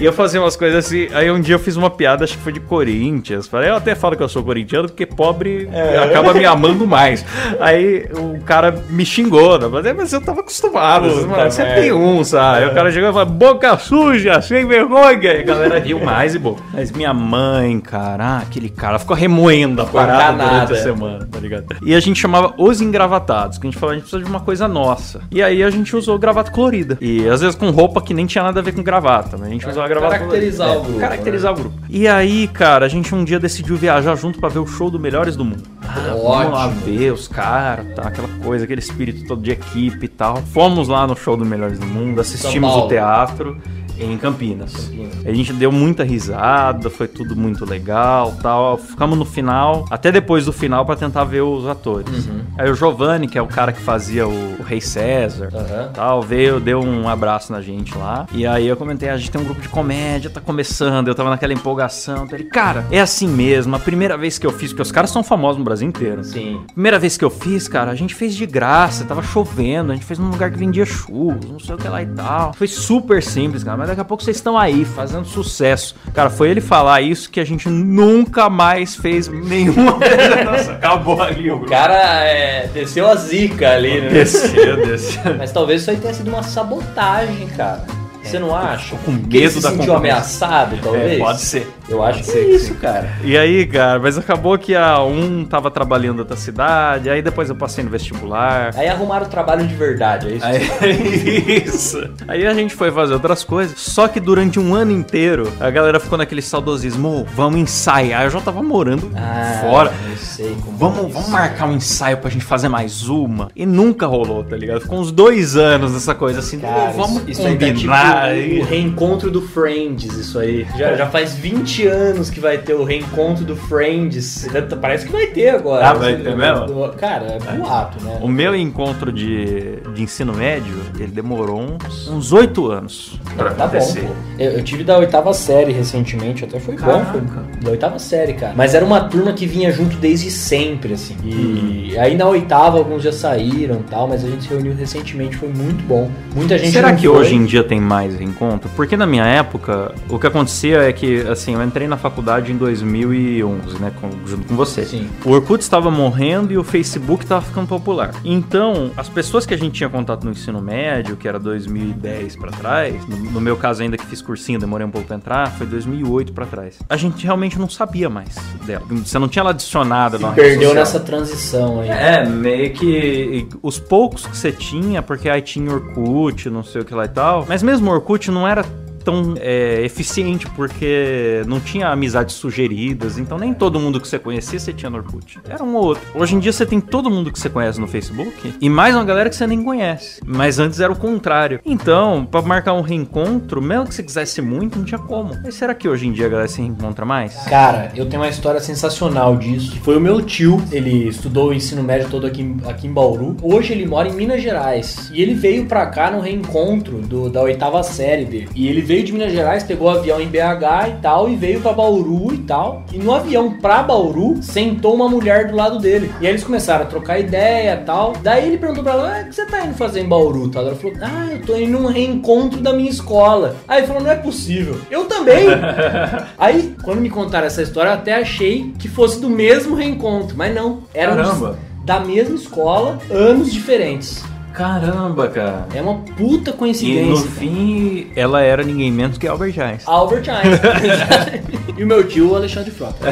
[0.00, 1.08] E eu fazia umas coisas assim.
[1.12, 3.46] Aí um dia eu fiz uma piada, acho que foi de Corinthians.
[3.46, 5.68] Falei, eu até falo que eu sou corintiano, porque pobre
[6.02, 7.24] acaba me amando mais.
[7.60, 9.68] Aí o cara me xingou, né?
[9.70, 11.08] Mas, "É, mas eu tava acostumado.
[11.08, 12.58] Puta mano, você tem um, sabe?
[12.64, 15.08] Aí o cara chegou e falou, boca suja, sem vergonha.
[15.34, 16.56] E a galera riu mais e bom.
[16.72, 21.38] Mas minha mãe, cara, ah, aquele cara ficou remoendo a parada durante a semana, tá
[21.38, 21.64] ligado?
[21.82, 24.40] E a gente chamava os engravatados, que a gente falava, a gente precisa de uma
[24.40, 25.20] coisa nossa.
[25.30, 26.98] E aí a gente usou gravata colorida.
[27.00, 29.50] E às vezes com roupa que nem tinha nada a ver com gravata, mas a
[29.50, 30.80] gente usava caracterizar colorida.
[30.80, 31.74] o grupo, Caracterizar o grupo.
[31.88, 34.98] E aí, cara, a gente um dia decidiu viajar junto pra ver o show do
[34.98, 35.62] Melhores do Mundo.
[35.82, 36.80] Ah, vamos lá ótimo.
[36.84, 38.02] ver os caras, tá?
[38.02, 40.36] Aquela coisa, aquele espírito todo de equipe e tal.
[40.52, 42.86] Fomos lá no show do Melhores do Mundo, assistimos Paulo.
[42.86, 43.56] o teatro
[44.00, 44.90] em Campinas.
[45.24, 48.76] A gente deu muita risada, foi tudo muito legal, tal.
[48.78, 52.26] Ficamos no final, até depois do final pra tentar ver os atores.
[52.26, 52.40] Uhum.
[52.56, 55.90] Aí o Giovanni, que é o cara que fazia o, o Rei César, Aham.
[55.92, 58.26] tal, veio, deu um abraço na gente lá.
[58.32, 61.08] E aí eu comentei, "Ah, a gente tem um grupo de comédia, tá começando.
[61.08, 62.24] Eu tava naquela empolgação.
[62.24, 63.74] Então Ele, cara, é assim mesmo.
[63.76, 66.22] A primeira vez que eu fiz, porque os caras são famosos no Brasil inteiro.
[66.24, 66.60] Sim.
[66.72, 70.04] Primeira vez que eu fiz, cara, a gente fez de graça, tava chovendo, a gente
[70.06, 72.52] fez num lugar que vendia churros, não sei o que lá e tal.
[72.54, 75.94] Foi super simples, cara, mas daqui a pouco vocês estão aí fazendo sucesso.
[76.14, 79.98] Cara, foi ele falar isso que a gente nunca mais fez nenhuma.
[80.44, 84.08] Nossa, acabou ali o O cara é, desceu a zica ali, né?
[84.10, 85.34] Desceu, desceu.
[85.36, 87.84] Mas talvez isso aí tenha sido uma sabotagem, cara.
[88.22, 88.94] Você não acha?
[88.96, 89.96] com Que ele medo se da sentiu concorrência.
[89.96, 91.12] ameaçado, talvez?
[91.12, 91.70] É, pode ser.
[91.88, 93.08] Eu acho que é isso, cara.
[93.24, 97.48] E aí, cara, mas acabou que a um tava trabalhando em outra cidade, aí depois
[97.48, 98.72] eu passei no vestibular.
[98.76, 100.46] Aí arrumaram o trabalho de verdade, é isso?
[100.46, 102.10] Aí, isso.
[102.26, 103.78] Aí a gente foi fazer outras coisas.
[103.80, 108.24] Só que durante um ano inteiro, a galera ficou naquele saudosismo, "Ô, vamos ensaiar.
[108.24, 109.92] Eu já tava morando Ah, fora.
[110.10, 111.08] Eu sei como é Vamos, isso.
[111.14, 113.48] vamos marcar um ensaio pra gente fazer mais uma.
[113.56, 114.80] E nunca rolou, tá ligado?
[114.82, 116.58] Ficou uns dois anos nessa coisa assim.
[116.58, 118.34] Cara, "Ô, vamos isso, isso aí tá combinar.
[118.34, 120.66] tipo o reencontro do Friends, isso aí.
[120.76, 124.46] Já, já faz 20 anos que vai ter o reencontro do Friends.
[124.80, 125.88] Parece que vai ter agora.
[125.88, 126.88] Ah, vai ter mesmo?
[126.98, 128.18] Cara, é boato, né?
[128.20, 133.66] O meu encontro de, de ensino médio, ele demorou uns- uns oito anos pra Tá
[133.66, 134.00] bom, acontecer.
[134.02, 134.12] pô.
[134.38, 136.86] Eu, eu tive da oitava série recentemente, até foi bom.
[136.86, 137.12] Caraca.
[137.12, 137.22] Foi
[137.62, 138.52] da oitava série, cara.
[138.56, 141.16] Mas era uma turma que vinha junto desde sempre, assim.
[141.24, 145.36] E aí na oitava alguns já saíram e tal, mas a gente se reuniu recentemente,
[145.36, 146.10] foi muito bom.
[146.34, 147.16] Muita gente Será que foi.
[147.16, 148.70] hoje em dia tem mais reencontro?
[148.76, 152.56] Porque na minha época, o que acontecia é que, assim, eu entrei na faculdade em
[152.56, 154.84] 2011, né, com- junto com você.
[154.84, 155.08] Sim.
[155.24, 158.12] O Orkut estava morrendo e o Facebook estava ficando popular.
[158.24, 162.50] Então, as pessoas que a gente tinha contato no ensino médio, que era 2010 pra
[162.50, 165.66] trás, no, no meu caso ainda que fiz cursinho, demorei um pouco pra entrar, foi
[165.66, 166.78] 2008 pra trás.
[166.88, 168.34] A gente realmente não sabia mais
[168.66, 168.84] dela.
[168.90, 170.74] Você não tinha ela adicionada na Perdeu social.
[170.74, 171.88] nessa transição aí.
[171.88, 176.84] É, meio que os poucos que você tinha, porque aí tinha Orkut, não sei o
[176.84, 177.44] que lá e tal.
[177.48, 178.64] Mas mesmo o Orkut não era
[179.08, 184.58] tão é, eficiente, porque não tinha amizades sugeridas, então nem todo mundo que você conhecia
[184.58, 185.38] você tinha no Orkut.
[185.48, 186.02] Era um ou outro.
[186.14, 189.04] Hoje em dia você tem todo mundo que você conhece no Facebook e mais uma
[189.04, 190.20] galera que você nem conhece.
[190.26, 191.58] Mas antes era o contrário.
[191.64, 195.34] Então, pra marcar um reencontro, mesmo que você quisesse muito, não tinha como.
[195.42, 197.34] Mas será que hoje em dia a galera se reencontra mais?
[197.48, 199.78] Cara, eu tenho uma história sensacional disso.
[199.82, 203.36] Foi o meu tio, ele estudou o ensino médio todo aqui, aqui em Bauru.
[203.42, 205.10] Hoje ele mora em Minas Gerais.
[205.14, 208.48] E ele veio pra cá no reencontro do- da oitava série dele.
[208.54, 211.60] E ele veio de Minas Gerais, pegou o avião em BH e tal, e veio
[211.60, 212.84] pra Bauru e tal.
[212.92, 216.10] E no avião pra Bauru, sentou uma mulher do lado dele.
[216.20, 218.12] E aí eles começaram a trocar ideia e tal.
[218.22, 220.48] Daí ele perguntou pra ela: ah, o que você tá indo fazer em Bauru?
[220.48, 220.66] Tal?
[220.66, 223.56] Ela falou: ah, eu tô indo num reencontro da minha escola.
[223.66, 224.80] Aí ele falou: não é possível.
[224.90, 225.46] Eu também.
[226.38, 230.54] Aí, quando me contaram essa história, eu até achei que fosse do mesmo reencontro, mas
[230.54, 230.82] não.
[230.94, 231.58] Eram Caramba.
[231.84, 234.22] da mesma escola, anos diferentes.
[234.58, 235.68] Caramba, cara.
[235.72, 237.06] É uma puta E coincidência.
[237.06, 237.30] no cara.
[237.30, 239.94] fim, ela era ninguém menos que Albert Einstein.
[239.94, 241.42] Albert Einstein.
[241.78, 242.98] e o meu tio, o Alexandre Frota.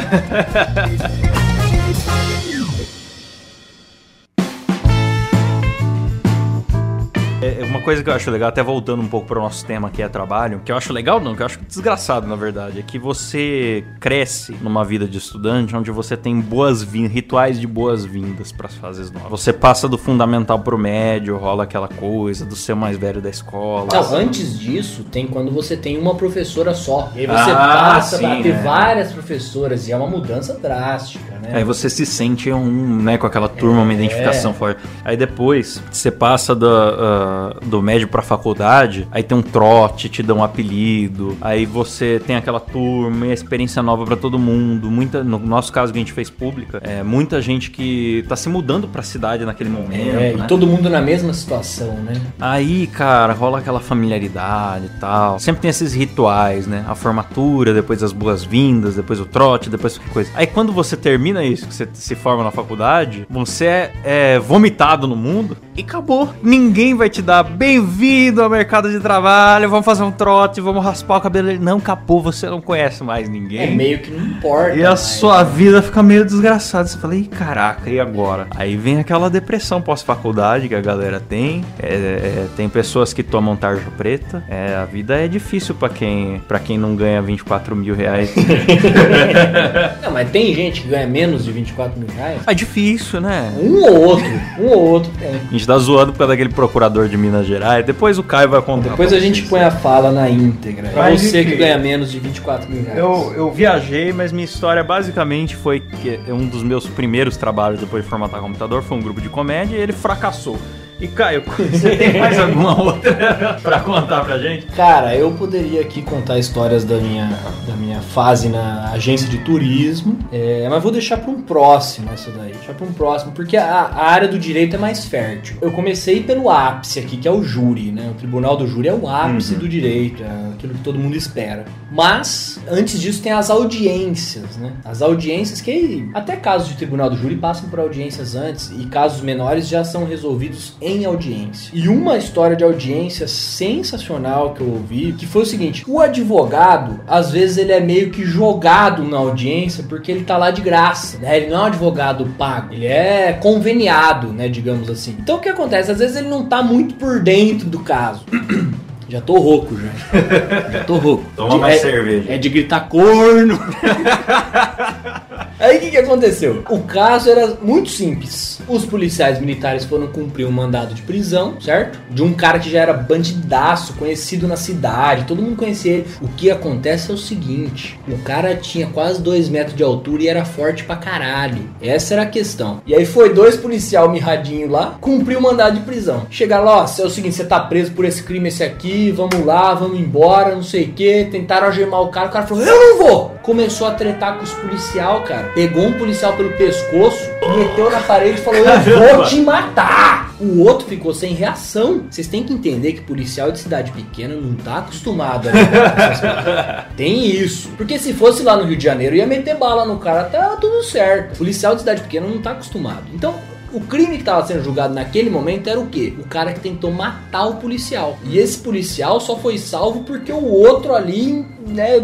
[7.68, 10.02] uma coisa que eu acho legal, até voltando um pouco para o nosso tema que
[10.02, 12.98] é trabalho, que eu acho legal não, que eu acho desgraçado na verdade, é que
[12.98, 18.74] você cresce numa vida de estudante onde você tem boas-vindas, rituais de boas-vindas para as
[18.74, 19.31] fases novas.
[19.31, 23.31] Você passa do fundamental pro médio, rola aquela coisa do ser o mais velho da
[23.31, 23.88] escola.
[23.92, 27.11] Não, antes disso, tem quando você tem uma professora só.
[27.14, 27.57] E aí você Ah,
[27.94, 28.62] passa sim, a ter né?
[28.62, 29.88] várias professoras.
[29.88, 31.59] E é uma mudança drástica, né?
[31.59, 33.95] Aí você se sente um, né, com aquela turma, uma É.
[33.95, 34.81] identificação forte.
[35.05, 40.23] Aí depois, você passa do, ah, do médio pra faculdade, aí tem um trote, te
[40.23, 44.91] dão um apelido, aí você tem aquela turma, e a experiência nova pra todo mundo.
[44.91, 48.49] Muita, no nosso caso que a gente fez pública, é muita gente que tá se
[48.49, 50.45] mudando pra cidade naquele momento, É, né?
[50.45, 52.21] e todo mundo na mesma situação, né?
[52.41, 55.39] Aí, cara, rola aquela familiaridade e tal.
[55.39, 56.85] Sempre tem esses rituais, né?
[56.89, 60.31] A formatura, depois as boas-vindas, depois o trote, depois qualquer coisa.
[60.35, 65.07] Aí quando você termina isso, que você se forma na faculdade, você é, é vomitado
[65.07, 66.33] no mundo e acabou.
[66.42, 71.18] Ninguém vai te dar bem-vindo ao mercado de trabalho, vamos fazer um trote, vamos raspar
[71.18, 71.53] o cabelo.
[71.61, 73.61] Não, acabou, você não conhece mais ninguém.
[73.61, 74.75] É meio que não importa.
[74.77, 75.01] E a mais.
[75.01, 76.88] sua vida fica meio desgraçada.
[76.88, 78.46] Você fala, ih, caraca, e agora?
[78.55, 81.64] Aí vem aquela depressão pós-faculdade que a galera tem.
[81.83, 84.42] É, é, tem pessoas que tomam tarja preta.
[84.49, 88.35] É, a vida é difícil pra quem, pra quem não ganha 24 mil reais.
[90.03, 92.43] Não, mas tem gente que ganha menos de 24 mil reais?
[92.47, 93.53] é difícil, né?
[93.61, 94.27] Um ou outro.
[94.59, 95.35] Um ou outro tem.
[95.35, 97.85] A gente tá zoando por causa daquele procurador de Minas Gerais.
[97.85, 98.91] Depois o Caio vai contar.
[98.91, 100.89] Depois a gente põe a fala na íntegra.
[100.89, 101.51] Pra Mas você enfim.
[101.51, 102.99] que ganha menos de 24 mil reais.
[102.99, 108.05] Eu, eu viajei, mas minha história basicamente foi que um dos meus primeiros trabalhos depois
[108.05, 110.59] de formatar computador foi um grupo de comédia e ele fracassou.
[110.99, 114.65] E Caio, você tem mais alguma outra pra contar pra gente?
[114.69, 120.19] Cara, eu poderia aqui contar histórias da minha, da minha fase na agência de turismo,
[120.33, 122.53] é, mas vou deixar para um próximo essa daí.
[122.53, 125.59] Deixar para um próximo, porque a, a área do direito é mais fértil.
[125.61, 128.11] Eu comecei pelo ápice aqui, que é o júri, né?
[128.13, 131.67] O tribunal do júri é o ápice do direito, é aquilo que todo mundo espera.
[131.93, 134.73] Mas, antes disso, tem as audiências, né?
[134.83, 139.21] As audiências que, até casos de tribunal do júri, passam por audiências antes e casos
[139.21, 141.70] menores já são resolvidos em audiência.
[141.75, 147.01] E uma história de audiência sensacional que eu ouvi, que foi o seguinte: o advogado,
[147.07, 151.18] às vezes, ele é meio que jogado na audiência porque ele tá lá de graça,
[151.18, 151.37] né?
[151.37, 154.49] Ele não é um advogado pago, ele é conveniado, né?
[154.49, 155.16] Digamos assim.
[155.18, 155.90] Então o que acontece?
[155.90, 158.25] Às vezes ele não tá muito por dentro do caso.
[159.09, 160.68] Já tô rouco, já.
[160.72, 161.25] Já tô rouco.
[161.37, 162.25] Toma De- mais é- cerveja.
[162.33, 163.57] É de gritar corno.
[165.61, 166.64] Aí o que, que aconteceu?
[166.68, 168.56] O caso era muito simples.
[168.68, 172.00] Os policiais militares foram cumprir um mandado de prisão, certo?
[172.11, 176.07] De um cara que já era bandidaço, conhecido na cidade, todo mundo conhecia ele.
[176.20, 180.29] O que acontece é o seguinte: o cara tinha quase dois metros de altura e
[180.29, 181.70] era forte pra caralho.
[181.81, 182.83] Essa era a questão.
[182.87, 186.26] E aí foi dois policial mirradinho lá, cumpriu o mandado de prisão.
[186.29, 189.44] Chegaram lá, ó, é o seguinte, você tá preso por esse crime, esse aqui, vamos
[189.44, 191.29] lá, vamos embora, não sei o que.
[191.31, 193.37] Tentaram algemar o cara, o cara falou, eu não vou!
[193.42, 195.52] Começou a tretar com os policial, cara.
[195.55, 200.35] Pegou um policial pelo pescoço, meteu na parede e falou, eu vou te matar!
[200.39, 202.05] O outro ficou sem reação.
[202.11, 206.85] Vocês têm que entender que policial de cidade pequena não tá acostumado a.
[206.95, 207.71] Tem isso.
[207.77, 210.83] Porque se fosse lá no Rio de Janeiro, ia meter bala no cara, tá tudo
[210.83, 211.39] certo.
[211.39, 213.05] Policial de cidade pequena não tá acostumado.
[213.15, 213.35] Então,
[213.73, 216.13] o crime que estava sendo julgado naquele momento era o quê?
[216.19, 218.19] O cara que tentou matar o policial.
[218.25, 221.97] E esse policial só foi salvo porque o outro ali, né,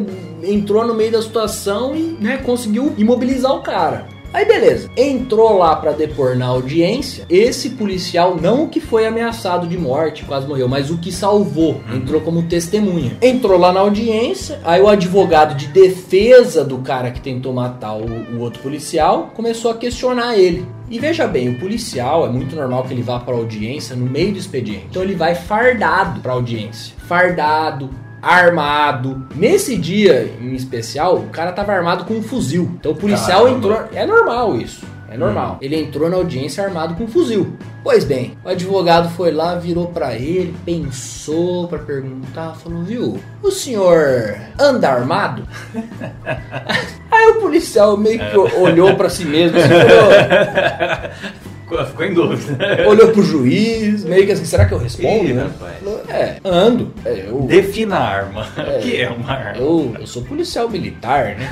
[0.42, 4.06] entrou no meio da situação e, né, conseguiu imobilizar o cara.
[4.32, 7.26] Aí beleza, entrou lá pra depor na audiência.
[7.28, 11.80] Esse policial, não o que foi ameaçado de morte, quase morreu, mas o que salvou,
[11.92, 13.16] entrou como testemunha.
[13.20, 18.06] Entrou lá na audiência, aí o advogado de defesa do cara que tentou matar o,
[18.34, 20.66] o outro policial começou a questionar ele.
[20.90, 24.32] E veja bem, o policial é muito normal que ele vá pra audiência no meio
[24.32, 24.86] do expediente.
[24.90, 26.94] Então ele vai fardado pra audiência.
[27.06, 27.88] Fardado,
[28.22, 29.26] armado.
[29.34, 32.70] Nesse dia em especial, o cara tava armado com um fuzil.
[32.78, 33.58] Então o policial Caramba.
[33.58, 33.88] entrou.
[33.92, 34.86] É normal isso.
[35.10, 35.58] É normal.
[35.60, 37.54] Ele entrou na audiência armado com um fuzil.
[37.84, 43.20] Pois bem, o advogado foi lá, virou pra ele, pensou pra perguntar, falou: "Viu?
[43.42, 45.46] O senhor anda armado?"
[47.10, 51.32] Aí o policial meio que olhou pra si mesmo, assim, falou,
[51.86, 52.56] Ficou em dúvida.
[52.88, 55.28] olhou pro juiz, meio que assim, será que eu respondo?
[55.28, 55.42] Ih, né?
[55.44, 56.08] rapaz.
[56.08, 56.92] É, ando.
[57.04, 58.46] É, eu, Defina a arma.
[58.56, 59.58] O que é uma arma?
[59.58, 61.48] eu, eu sou policial militar, né?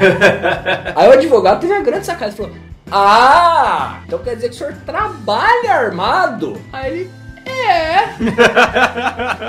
[0.94, 2.52] Aí o advogado teve a grande sacada, falou,
[2.90, 6.60] ah, então quer dizer que o senhor trabalha armado?
[6.72, 7.10] Aí ele,
[7.46, 7.96] é.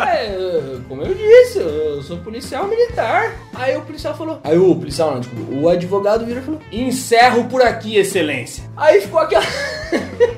[0.08, 3.34] É, como eu disse, eu sou policial militar.
[3.54, 4.40] Aí o policial falou.
[4.44, 8.64] Aí o policial, não, desculpa, o advogado virou e falou: Encerro por aqui, excelência.
[8.76, 9.44] Aí ficou aquela.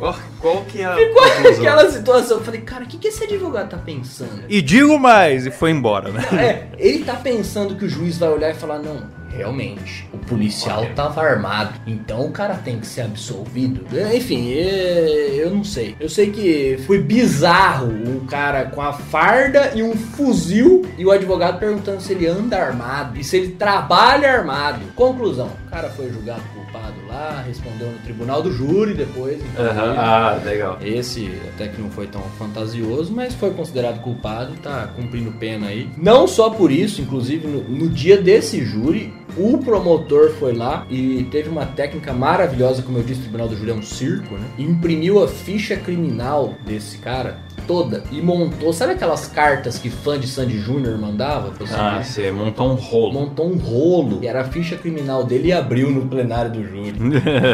[0.03, 1.51] Qual, qual que é a Ficou conclusão?
[1.51, 2.37] aquela situação.
[2.37, 4.43] Eu falei, cara, o que, que esse advogado tá pensando?
[4.49, 6.23] E digo mais, e foi embora, né?
[6.33, 10.85] É, ele tá pensando que o juiz vai olhar e falar, não, realmente, o policial
[10.95, 13.85] tava armado, então o cara tem que ser absolvido.
[14.13, 15.95] Enfim, é, eu não sei.
[15.99, 21.11] Eu sei que foi bizarro um cara com a farda e um fuzil e o
[21.11, 24.81] advogado perguntando se ele anda armado e se ele trabalha armado.
[24.95, 26.41] Conclusão, o cara foi julgado
[26.73, 29.39] culpado lá respondeu no tribunal do júri depois.
[29.53, 29.89] então Aham.
[29.91, 30.77] ele- Ah, legal.
[30.81, 35.67] Esse até que não foi tão fantasioso, mas foi considerado culpado e tá cumprindo pena
[35.67, 35.89] aí.
[35.97, 41.27] Não só por isso, inclusive no, no dia desse júri, o promotor foi lá e
[41.31, 44.45] teve uma técnica maravilhosa, como eu disse, o Tribunal do Júri é um circo, né?
[44.57, 50.19] E imprimiu a ficha criminal desse cara toda e montou, sabe aquelas cartas que fã
[50.19, 51.51] de Sandy Júnior mandava?
[51.51, 53.13] pra você Ah, você montou um rolo.
[53.13, 56.95] Montou um rolo, que era a ficha criminal dele e abriu no plenário do júri.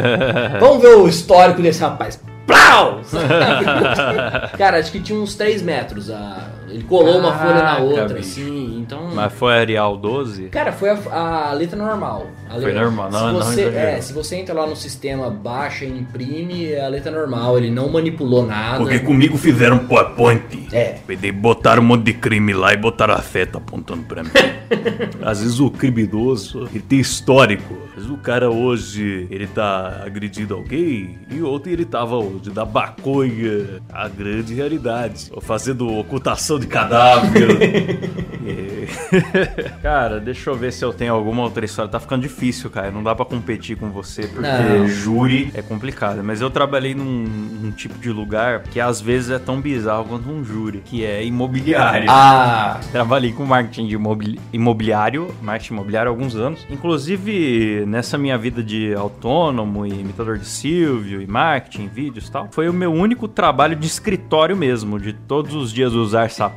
[0.60, 2.20] Vamos ver o histórico desse rapaz.
[2.46, 3.00] Plau!
[4.58, 6.10] Cara, acho que tinha uns 3 metros.
[6.10, 6.48] A...
[6.70, 8.18] Ele colou uma folha na Caraca, outra, bicho.
[8.40, 9.10] assim, então.
[9.14, 10.44] Mas foi Arial 12?
[10.50, 12.26] Cara, foi a, a letra normal.
[12.48, 13.78] A Foi letra- normal, não- se não você, exagerou.
[13.88, 17.58] é, se você entra lá no sistema, baixa e imprime, é a letra normal.
[17.58, 18.78] Ele não manipulou nada.
[18.78, 20.68] Porque comigo fizeram PowerPoint.
[20.72, 20.98] É.
[21.32, 24.30] Botaram um monte de crime lá e botaram a feta apontando pra mim.
[25.22, 27.74] Às vezes o criminoso, ele tem histórico.
[27.90, 32.64] Às vezes o cara hoje, ele tá agredindo alguém e ontem ele tava hoje da
[32.64, 33.80] baconha.
[33.92, 35.30] A grande realidade.
[35.40, 37.98] Fazendo ocultação de cadáver.
[39.82, 41.90] Cara, deixa eu ver se eu tenho alguma outra história.
[41.90, 42.90] Tá ficando difícil, cara.
[42.90, 44.86] Não dá pra competir com você porque Não.
[44.88, 46.22] júri é complicado.
[46.22, 50.28] Mas eu trabalhei num, num tipo de lugar que às vezes é tão bizarro quanto
[50.30, 52.06] um júri, que é imobiliário.
[52.10, 56.66] Ah, Trabalhei com marketing de imobili- imobiliário, marketing imobiliário há alguns anos.
[56.70, 62.48] Inclusive, nessa minha vida de autônomo e imitador de Silvio e marketing, vídeos e tal,
[62.50, 66.49] foi o meu único trabalho de escritório mesmo, de todos os dias usar sapato,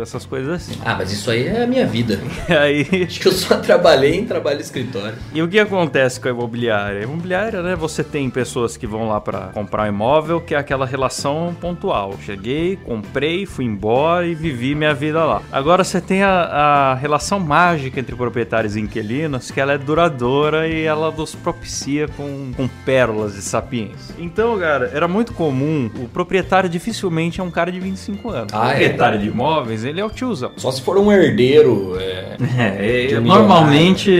[0.00, 0.80] essas coisas assim.
[0.84, 2.18] ah, mas isso aí é a minha vida.
[2.48, 5.16] E aí, Acho que eu só trabalhei em trabalho escritório.
[5.32, 7.00] E o que acontece com a imobiliária?
[7.00, 7.74] A imobiliária, né?
[7.76, 12.14] Você tem pessoas que vão lá pra comprar um imóvel, que é aquela relação pontual.
[12.24, 15.42] Cheguei, comprei, fui embora e vivi minha vida lá.
[15.50, 20.68] Agora você tem a, a relação mágica entre proprietários e inquilinos, que ela é duradoura
[20.68, 24.14] e ela nos propicia com, com pérolas de sapiência.
[24.18, 25.90] Então, cara, era muito comum.
[25.96, 28.52] O proprietário dificilmente é um cara de 25 anos.
[28.52, 28.76] Ah, o é?
[29.22, 30.50] De imóveis, ele é o tiozão.
[30.56, 31.96] Só se for um herdeiro.
[31.98, 32.36] É,
[32.78, 34.10] É, De um normalmente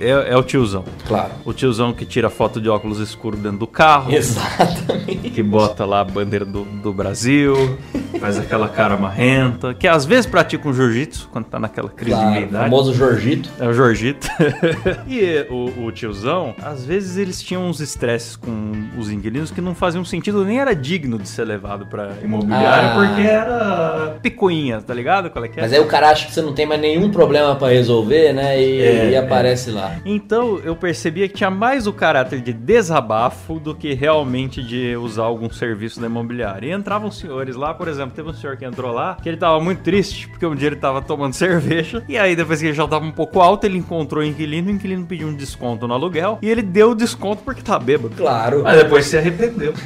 [0.00, 0.84] é, é o tiozão.
[1.06, 1.30] claro.
[1.44, 4.12] O tiozão que tira foto de óculos escuros dentro do carro.
[4.14, 5.30] Exatamente.
[5.30, 7.78] Que bota lá a bandeira do, do Brasil,
[8.18, 12.20] faz aquela cara marrenta, que às vezes pratica um jiu-jitsu quando tá naquela crise de
[12.20, 12.64] Claro, meia-idade.
[12.64, 13.48] famoso Jorgito.
[13.58, 14.26] É o Jorgito.
[15.06, 19.74] e o, o tiozão, às vezes eles tinham uns estresses com os inquilinos que não
[19.74, 22.94] faziam sentido, nem era digno de ser levado pra imobiliária, Ah.
[22.94, 25.30] porque era picuinha, tá ligado?
[25.30, 25.62] Qual é que é?
[25.62, 28.60] Mas aí o cara acha que você não tem mais nenhum problema pra resolver, né?
[28.60, 29.96] E, É, e aparece lá.
[30.04, 35.24] Então eu percebia que tinha mais o caráter de desabafo do que realmente de usar
[35.24, 36.68] algum serviço da imobiliária.
[36.68, 39.60] E entravam senhores lá, por exemplo, teve um senhor que entrou lá que ele tava
[39.60, 42.86] muito triste porque um dia ele tava tomando cerveja e aí depois que ele já
[42.86, 46.38] tava um pouco alto, ele encontrou o inquilino, o inquilino pediu um desconto no aluguel
[46.40, 48.14] e ele deu o desconto porque tá bêbado.
[48.16, 48.62] Claro.
[48.62, 49.74] Mas depois se arrependeu.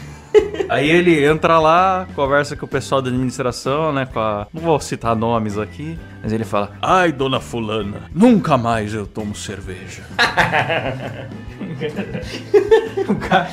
[0.68, 4.06] Aí ele entra lá, conversa com o pessoal da administração, né?
[4.06, 4.46] Com a...
[4.52, 9.34] Não vou citar nomes aqui, mas ele fala: Ai, dona Fulana, nunca mais eu tomo
[9.34, 10.02] cerveja.
[13.08, 13.50] o cara...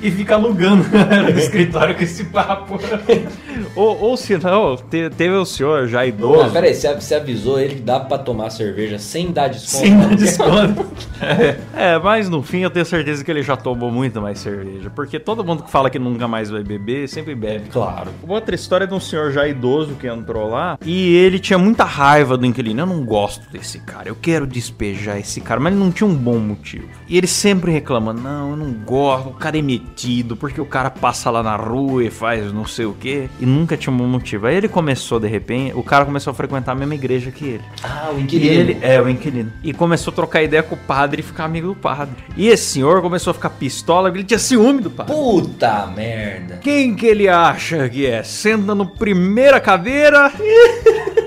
[0.00, 2.78] E fica alugando no escritório com esse papo.
[3.76, 6.50] Ou, ou se não, te- teve o senhor já idoso.
[6.50, 9.84] peraí, você, você avisou ele que dá pra tomar cerveja sem dar desconto?
[9.86, 10.86] Sem dar desconto.
[11.20, 11.56] É,
[11.94, 14.90] é, mas no fim eu tenho certeza que ele já tomou muito mais cerveja.
[14.90, 17.68] Porque todo mundo que fala que nunca mais vai beber, sempre bebe.
[17.70, 18.10] Claro.
[18.22, 21.58] Uma outra história é de um senhor já idoso que entrou lá e ele tinha
[21.58, 22.80] muita raiva do inquilino.
[22.82, 26.14] Eu não gosto desse cara, eu quero despejar esse cara, mas ele não tinha um
[26.14, 26.88] bom motivo.
[27.08, 30.90] E ele sempre reclama: não, eu não gosto, o cara é metido, porque o cara
[30.90, 33.28] passa lá na rua e faz não sei o que.
[33.42, 34.46] E nunca tinha um bom motivo.
[34.46, 37.64] Aí ele começou, de repente, o cara começou a frequentar a mesma igreja que ele.
[37.82, 38.52] Ah, o E inquilino.
[38.54, 39.52] ele, é, o inquilino.
[39.64, 42.14] E começou a trocar ideia com o padre e ficar amigo do padre.
[42.36, 45.12] E esse senhor começou a ficar pistola, porque ele tinha ciúme do padre.
[45.12, 46.58] Puta merda.
[46.62, 48.22] Quem que ele acha que é?
[48.22, 50.30] Senta no primeira cadeira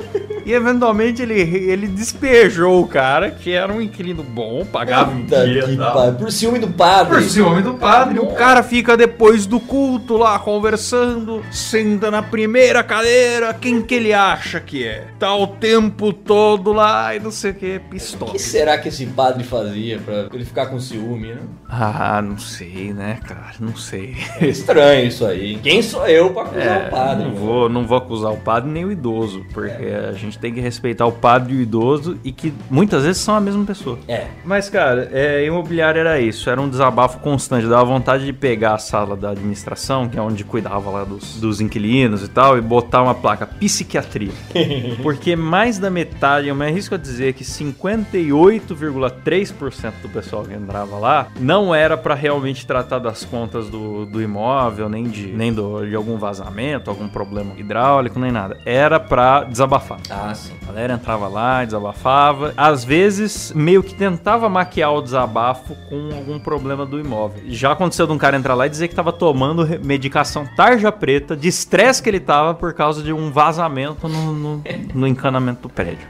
[0.45, 5.63] e eventualmente ele, ele despejou o cara, que era um inquilino bom, pagava em dia
[5.63, 6.13] que e pariu.
[6.15, 7.13] Por ciúme do padre.
[7.15, 12.84] Por ciúme do padre, o cara fica depois do culto lá conversando, senta na primeira
[12.84, 15.08] cadeira, quem que ele acha que é?
[15.19, 18.31] Tá o tempo todo lá e não sei o que, O pistola.
[18.31, 21.41] que será que esse padre fazia pra ele ficar com ciúme, né?
[21.69, 24.15] Ah, não sei, né, cara, não sei.
[24.39, 25.58] É estranho isso aí.
[25.63, 27.23] Quem sou eu pra acusar É, o padre?
[27.25, 27.45] não mano?
[27.45, 30.60] vou, não vou acusar o padre nem o idoso, porque a gente gente tem que
[30.60, 34.00] respeitar o padre e o idoso e que muitas vezes são a mesma pessoa.
[34.08, 34.28] É.
[34.43, 37.67] Mas, cara, é, imobiliário era isso, era um desabafo constante.
[37.67, 41.62] Dava vontade de pegar a sala da administração, que é onde cuidava lá dos, dos
[41.62, 44.34] inquilinos e tal, e botar uma placa psiquiatria.
[45.02, 50.98] Porque mais da metade, eu me arrisco a dizer que 58,3% do pessoal que entrava
[50.98, 55.86] lá não era pra realmente tratar das contas do, do imóvel, nem, de, nem do,
[55.86, 58.58] de algum vazamento, algum problema hidráulico, nem nada.
[58.65, 60.00] Era pra desabafar.
[60.10, 60.54] Ah, sim.
[60.63, 62.54] A galera entrava lá, desabafava.
[62.58, 67.44] Às vezes, meio que tentava maquiar o desabafo com algum problema do imóvel.
[67.48, 71.36] Já aconteceu de um cara entrar lá e dizer que tava tomando medicação tarja preta
[71.36, 74.63] de estresse que ele tava por causa de um vazamento no, no,
[74.94, 76.08] no encanamento do prédio.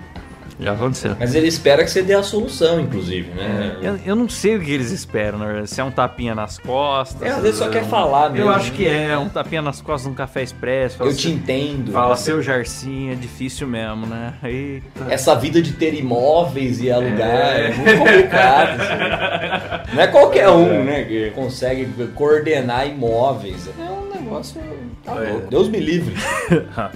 [0.59, 1.15] Já aconteceu.
[1.19, 3.75] Mas ele espera que você dê a solução, inclusive, né?
[3.81, 5.69] Eu, eu não sei o que eles esperam, verdade.
[5.69, 7.21] Se é um tapinha nas costas.
[7.21, 8.47] É, às vezes só é quer um- falar mesmo.
[8.49, 11.03] Eu acho que é, um tapinha nas costas num café expresso.
[11.03, 11.91] Eu te assim- entendo.
[11.91, 14.33] Fala seu Jarcinho, é difícil mesmo, né?
[14.43, 15.05] Eita.
[15.09, 17.73] Essa vida de ter imóveis e alugar é, É.
[17.73, 18.81] muito complicado.
[18.81, 19.91] assim.
[19.95, 21.85] Não é qualquer um, né, que consegue
[22.15, 23.67] coordenar imóveis.
[23.79, 24.61] É um negócio.
[25.05, 25.39] Tá É.
[25.49, 26.15] Deus me livre.
[26.77, 26.91] Ah.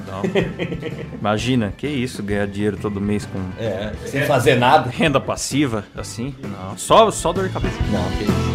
[1.20, 4.90] Imagina, que isso, ganhar dinheiro todo mês com É, sem fazer nada.
[4.90, 6.36] renda passiva, assim?
[6.42, 7.78] Não, só, só dor de cabeça.
[7.92, 8.49] Não, que isso.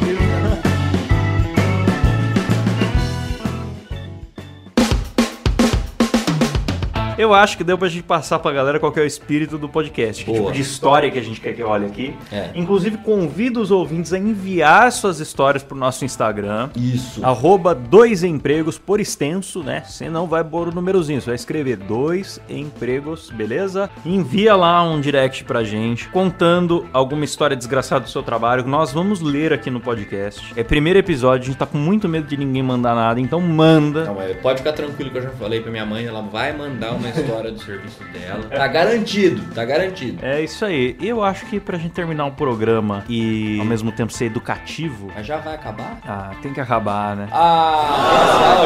[7.16, 10.24] Eu acho que deu pra gente passar pra galera qual é o espírito do podcast.
[10.24, 10.44] Que Boa.
[10.44, 12.14] tipo de história que a gente quer que olhe aqui.
[12.32, 12.50] É.
[12.54, 16.70] Inclusive, convido os ouvintes a enviar suas histórias pro nosso Instagram.
[16.76, 17.24] Isso.
[17.24, 19.82] Arroba dois empregos por extenso, né?
[19.86, 23.88] Você não vai pôr o númerozinho, você vai escrever dois empregos, beleza?
[24.04, 29.20] Envia lá um direct pra gente, contando alguma história desgraçada do seu trabalho, nós vamos
[29.20, 30.52] ler aqui no podcast.
[30.56, 34.04] É primeiro episódio, a gente tá com muito medo de ninguém mandar nada, então manda.
[34.04, 36.92] Não, mas pode ficar tranquilo que eu já falei pra minha mãe, ela vai mandar
[37.04, 38.44] uma história do serviço dela.
[38.44, 40.24] Tá garantido, tá garantido.
[40.24, 40.96] É isso aí.
[41.00, 45.10] Eu acho que pra gente terminar um programa e ao mesmo tempo ser educativo.
[45.14, 45.98] Mas já vai acabar?
[46.06, 47.28] Ah, tem que acabar, né?
[47.32, 48.64] Ah,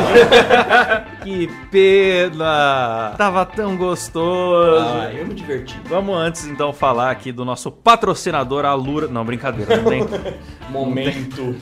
[1.22, 3.14] Que pena!
[3.16, 4.84] Tava tão gostoso.
[5.00, 5.78] ah, eu me diverti.
[5.86, 9.08] Vamos antes então falar aqui do nosso patrocinador Alura.
[9.08, 10.06] Não, brincadeira, não tem.
[10.70, 11.56] Momento.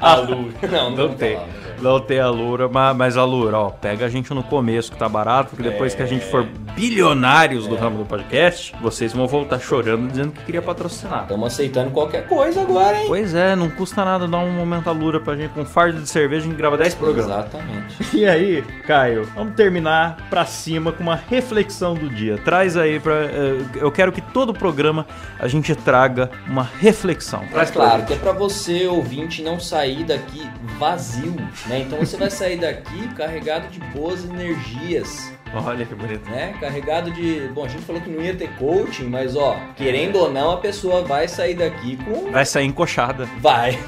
[0.12, 0.52] Alura.
[0.70, 1.36] Não, não, Não tem.
[1.36, 1.48] falar?
[1.82, 5.50] Não tem Alura, mas, mas Alura, ó, pega a gente no começo que tá barato,
[5.50, 10.08] porque depois que a gente for bilionários do ramo do podcast, vocês vão voltar chorando
[10.08, 11.22] dizendo que queria patrocinar.
[11.22, 13.04] Estamos aceitando qualquer coisa agora, hein?
[13.08, 16.08] Pois é, não custa nada dar um momento Alura pra gente com um fardo de
[16.08, 17.30] cerveja, a gente grava 10 programas.
[17.30, 18.12] Exatamente.
[18.22, 22.36] E aí, Caio, vamos terminar pra cima com uma reflexão do dia.
[22.38, 23.14] Traz aí pra.
[23.14, 25.06] eh, Eu quero que todo programa
[25.40, 27.40] a gente traga uma reflexão.
[27.40, 31.34] Mas Traz pra claro, que é pra você, ouvinte, não sair daqui vazio,
[31.72, 31.80] né?
[31.80, 36.30] Então você vai sair daqui carregado de boas energias, Olha que bonito.
[36.30, 36.54] né?
[36.58, 37.48] Carregado de...
[37.48, 40.56] Bom, a gente falou que não ia ter coaching, mas ó, querendo ou não, a
[40.56, 42.30] pessoa vai sair daqui com...
[42.30, 43.28] Vai sair encoxada.
[43.38, 43.78] Vai.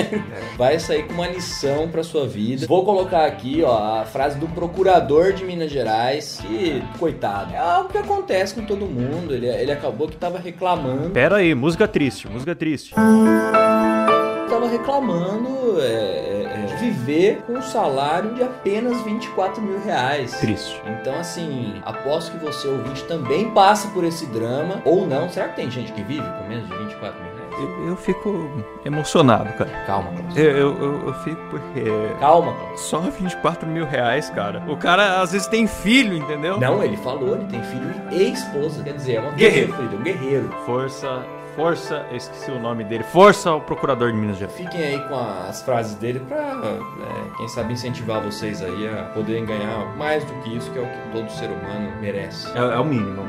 [0.56, 2.66] Vai sair com uma lição pra sua vida.
[2.66, 7.88] Vou colocar aqui, ó, a frase do procurador de Minas Gerais, que, coitado, é algo
[7.88, 9.34] que acontece com todo mundo.
[9.34, 11.10] Ele, ele acabou que tava reclamando.
[11.10, 12.94] Pera aí, música triste, música triste.
[14.50, 16.49] Tava reclamando é, é, é,
[16.80, 20.32] viver com um salário de apenas 24 mil reais.
[20.40, 20.80] Triste.
[21.00, 24.80] Então, assim, aposto que você, ouvinte, também passa por esse drama.
[24.84, 25.28] Ou não.
[25.28, 27.40] Será que tem gente que vive com menos de 24 mil reais?
[27.60, 28.48] Eu, eu fico
[28.86, 29.70] emocionado, cara.
[29.86, 30.36] Calma, Klaus.
[30.36, 30.44] Eu,
[30.76, 31.84] eu, eu- fico porque.
[32.18, 32.80] Calma, Klaus.
[32.80, 34.62] Só 24 mil reais, cara.
[34.66, 36.58] O cara às vezes tem filho, entendeu?
[36.58, 38.82] Não, ele falou, ele tem filho e esposa.
[38.82, 39.66] Quer dizer, é uma Guerreiro.
[39.72, 40.50] vida sofrida, um guerreiro.
[40.64, 41.22] Força,
[41.60, 43.04] força, eu esqueci o nome dele.
[43.04, 44.56] Força ao procurador de Minas Gerais.
[44.56, 49.44] Fiquem aí com as frases dele pra, é, quem sabe, incentivar vocês aí a poderem
[49.44, 52.50] ganhar mais do que isso, que é o que todo ser humano merece.
[52.56, 53.26] É, é o mínimo.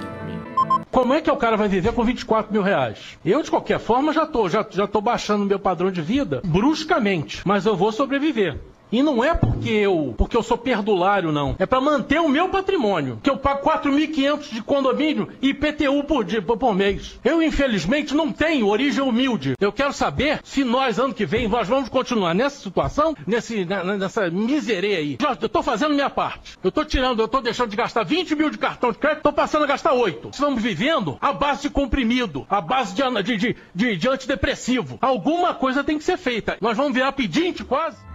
[0.89, 3.17] Como é que o cara vai viver com 24 mil reais?
[3.23, 7.41] Eu, de qualquer forma, já tô, já, já tô baixando meu padrão de vida bruscamente,
[7.45, 8.57] mas eu vou sobreviver.
[8.91, 11.55] E não é porque eu, porque eu sou perdulário, não.
[11.57, 13.19] É para manter o meu patrimônio.
[13.23, 17.19] Que eu pago 4.500 de condomínio e IPTU por, dia, por, mês.
[17.23, 19.55] Eu, infelizmente, não tenho origem humilde.
[19.59, 24.29] Eu quero saber se nós, ano que vem, nós vamos continuar nessa situação, nesse, nessa
[24.29, 25.17] miseria aí.
[25.41, 26.57] Eu tô fazendo minha parte.
[26.63, 29.33] Eu tô tirando, eu tô deixando de gastar 20 mil de cartão de crédito, tô
[29.33, 30.29] passando a gastar 8.
[30.33, 34.97] Estamos vivendo à base de comprimido, à base de, de, de, de antidepressivo.
[35.01, 36.57] Alguma coisa tem que ser feita.
[36.59, 38.10] Nós vamos virar pedinte quase.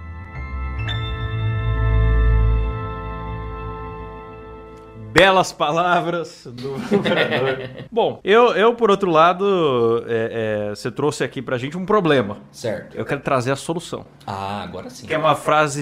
[5.16, 7.68] Belas palavras do procurador.
[7.90, 12.36] Bom, eu, eu, por outro lado, é, é, você trouxe aqui pra gente um problema.
[12.52, 12.94] Certo.
[12.94, 14.04] Eu quero trazer a solução.
[14.26, 15.06] Ah, agora sim.
[15.06, 15.80] Que é uma frase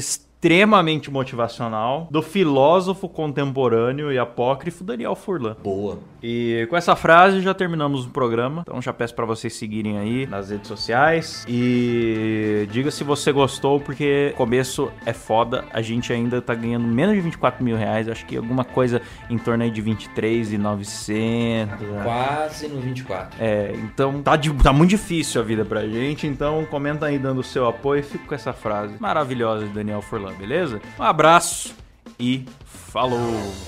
[0.49, 5.57] extremamente motivacional do filósofo contemporâneo e apócrifo Daniel Furlan.
[5.65, 5.99] Boa.
[6.23, 8.63] E com essa frase já terminamos o programa.
[8.63, 13.81] Então já peço para vocês seguirem aí nas redes sociais e diga se você gostou,
[13.81, 15.65] porque começo é foda.
[15.73, 18.07] A gente ainda tá ganhando menos de 24 mil reais.
[18.09, 21.79] Acho que alguma coisa em torno aí de 23 e 900.
[22.03, 23.37] Quase no 24.
[23.43, 26.27] É, então tá, de- tá muito difícil a vida pra gente.
[26.27, 28.03] Então comenta aí dando o seu apoio.
[28.05, 30.81] Fico com essa frase maravilhosa de Daniel Furlan, beleza?
[30.99, 31.75] Um abraço
[32.19, 33.19] e falou!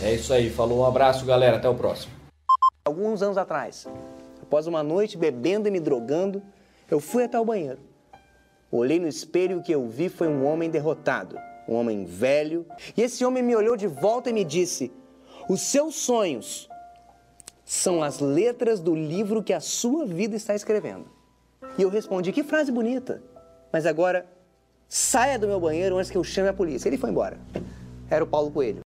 [0.02, 0.50] É isso aí.
[0.50, 1.56] Falou, um abraço, galera.
[1.56, 2.12] Até o próximo.
[2.84, 3.86] Alguns anos atrás,
[4.42, 6.42] após uma noite bebendo e me drogando,
[6.90, 7.80] eu fui até o banheiro.
[8.70, 11.38] Olhei no espelho e o que eu vi foi um homem derrotado,
[11.68, 12.66] um homem velho.
[12.96, 14.92] E esse homem me olhou de volta e me disse:
[15.48, 16.68] Os seus sonhos
[17.64, 21.06] são as letras do livro que a sua vida está escrevendo.
[21.78, 23.22] E eu respondi: Que frase bonita!
[23.72, 24.26] Mas agora,
[24.88, 26.88] saia do meu banheiro antes que eu chame a polícia.
[26.88, 27.38] Ele foi embora.
[28.08, 28.85] Era o Paulo Coelho.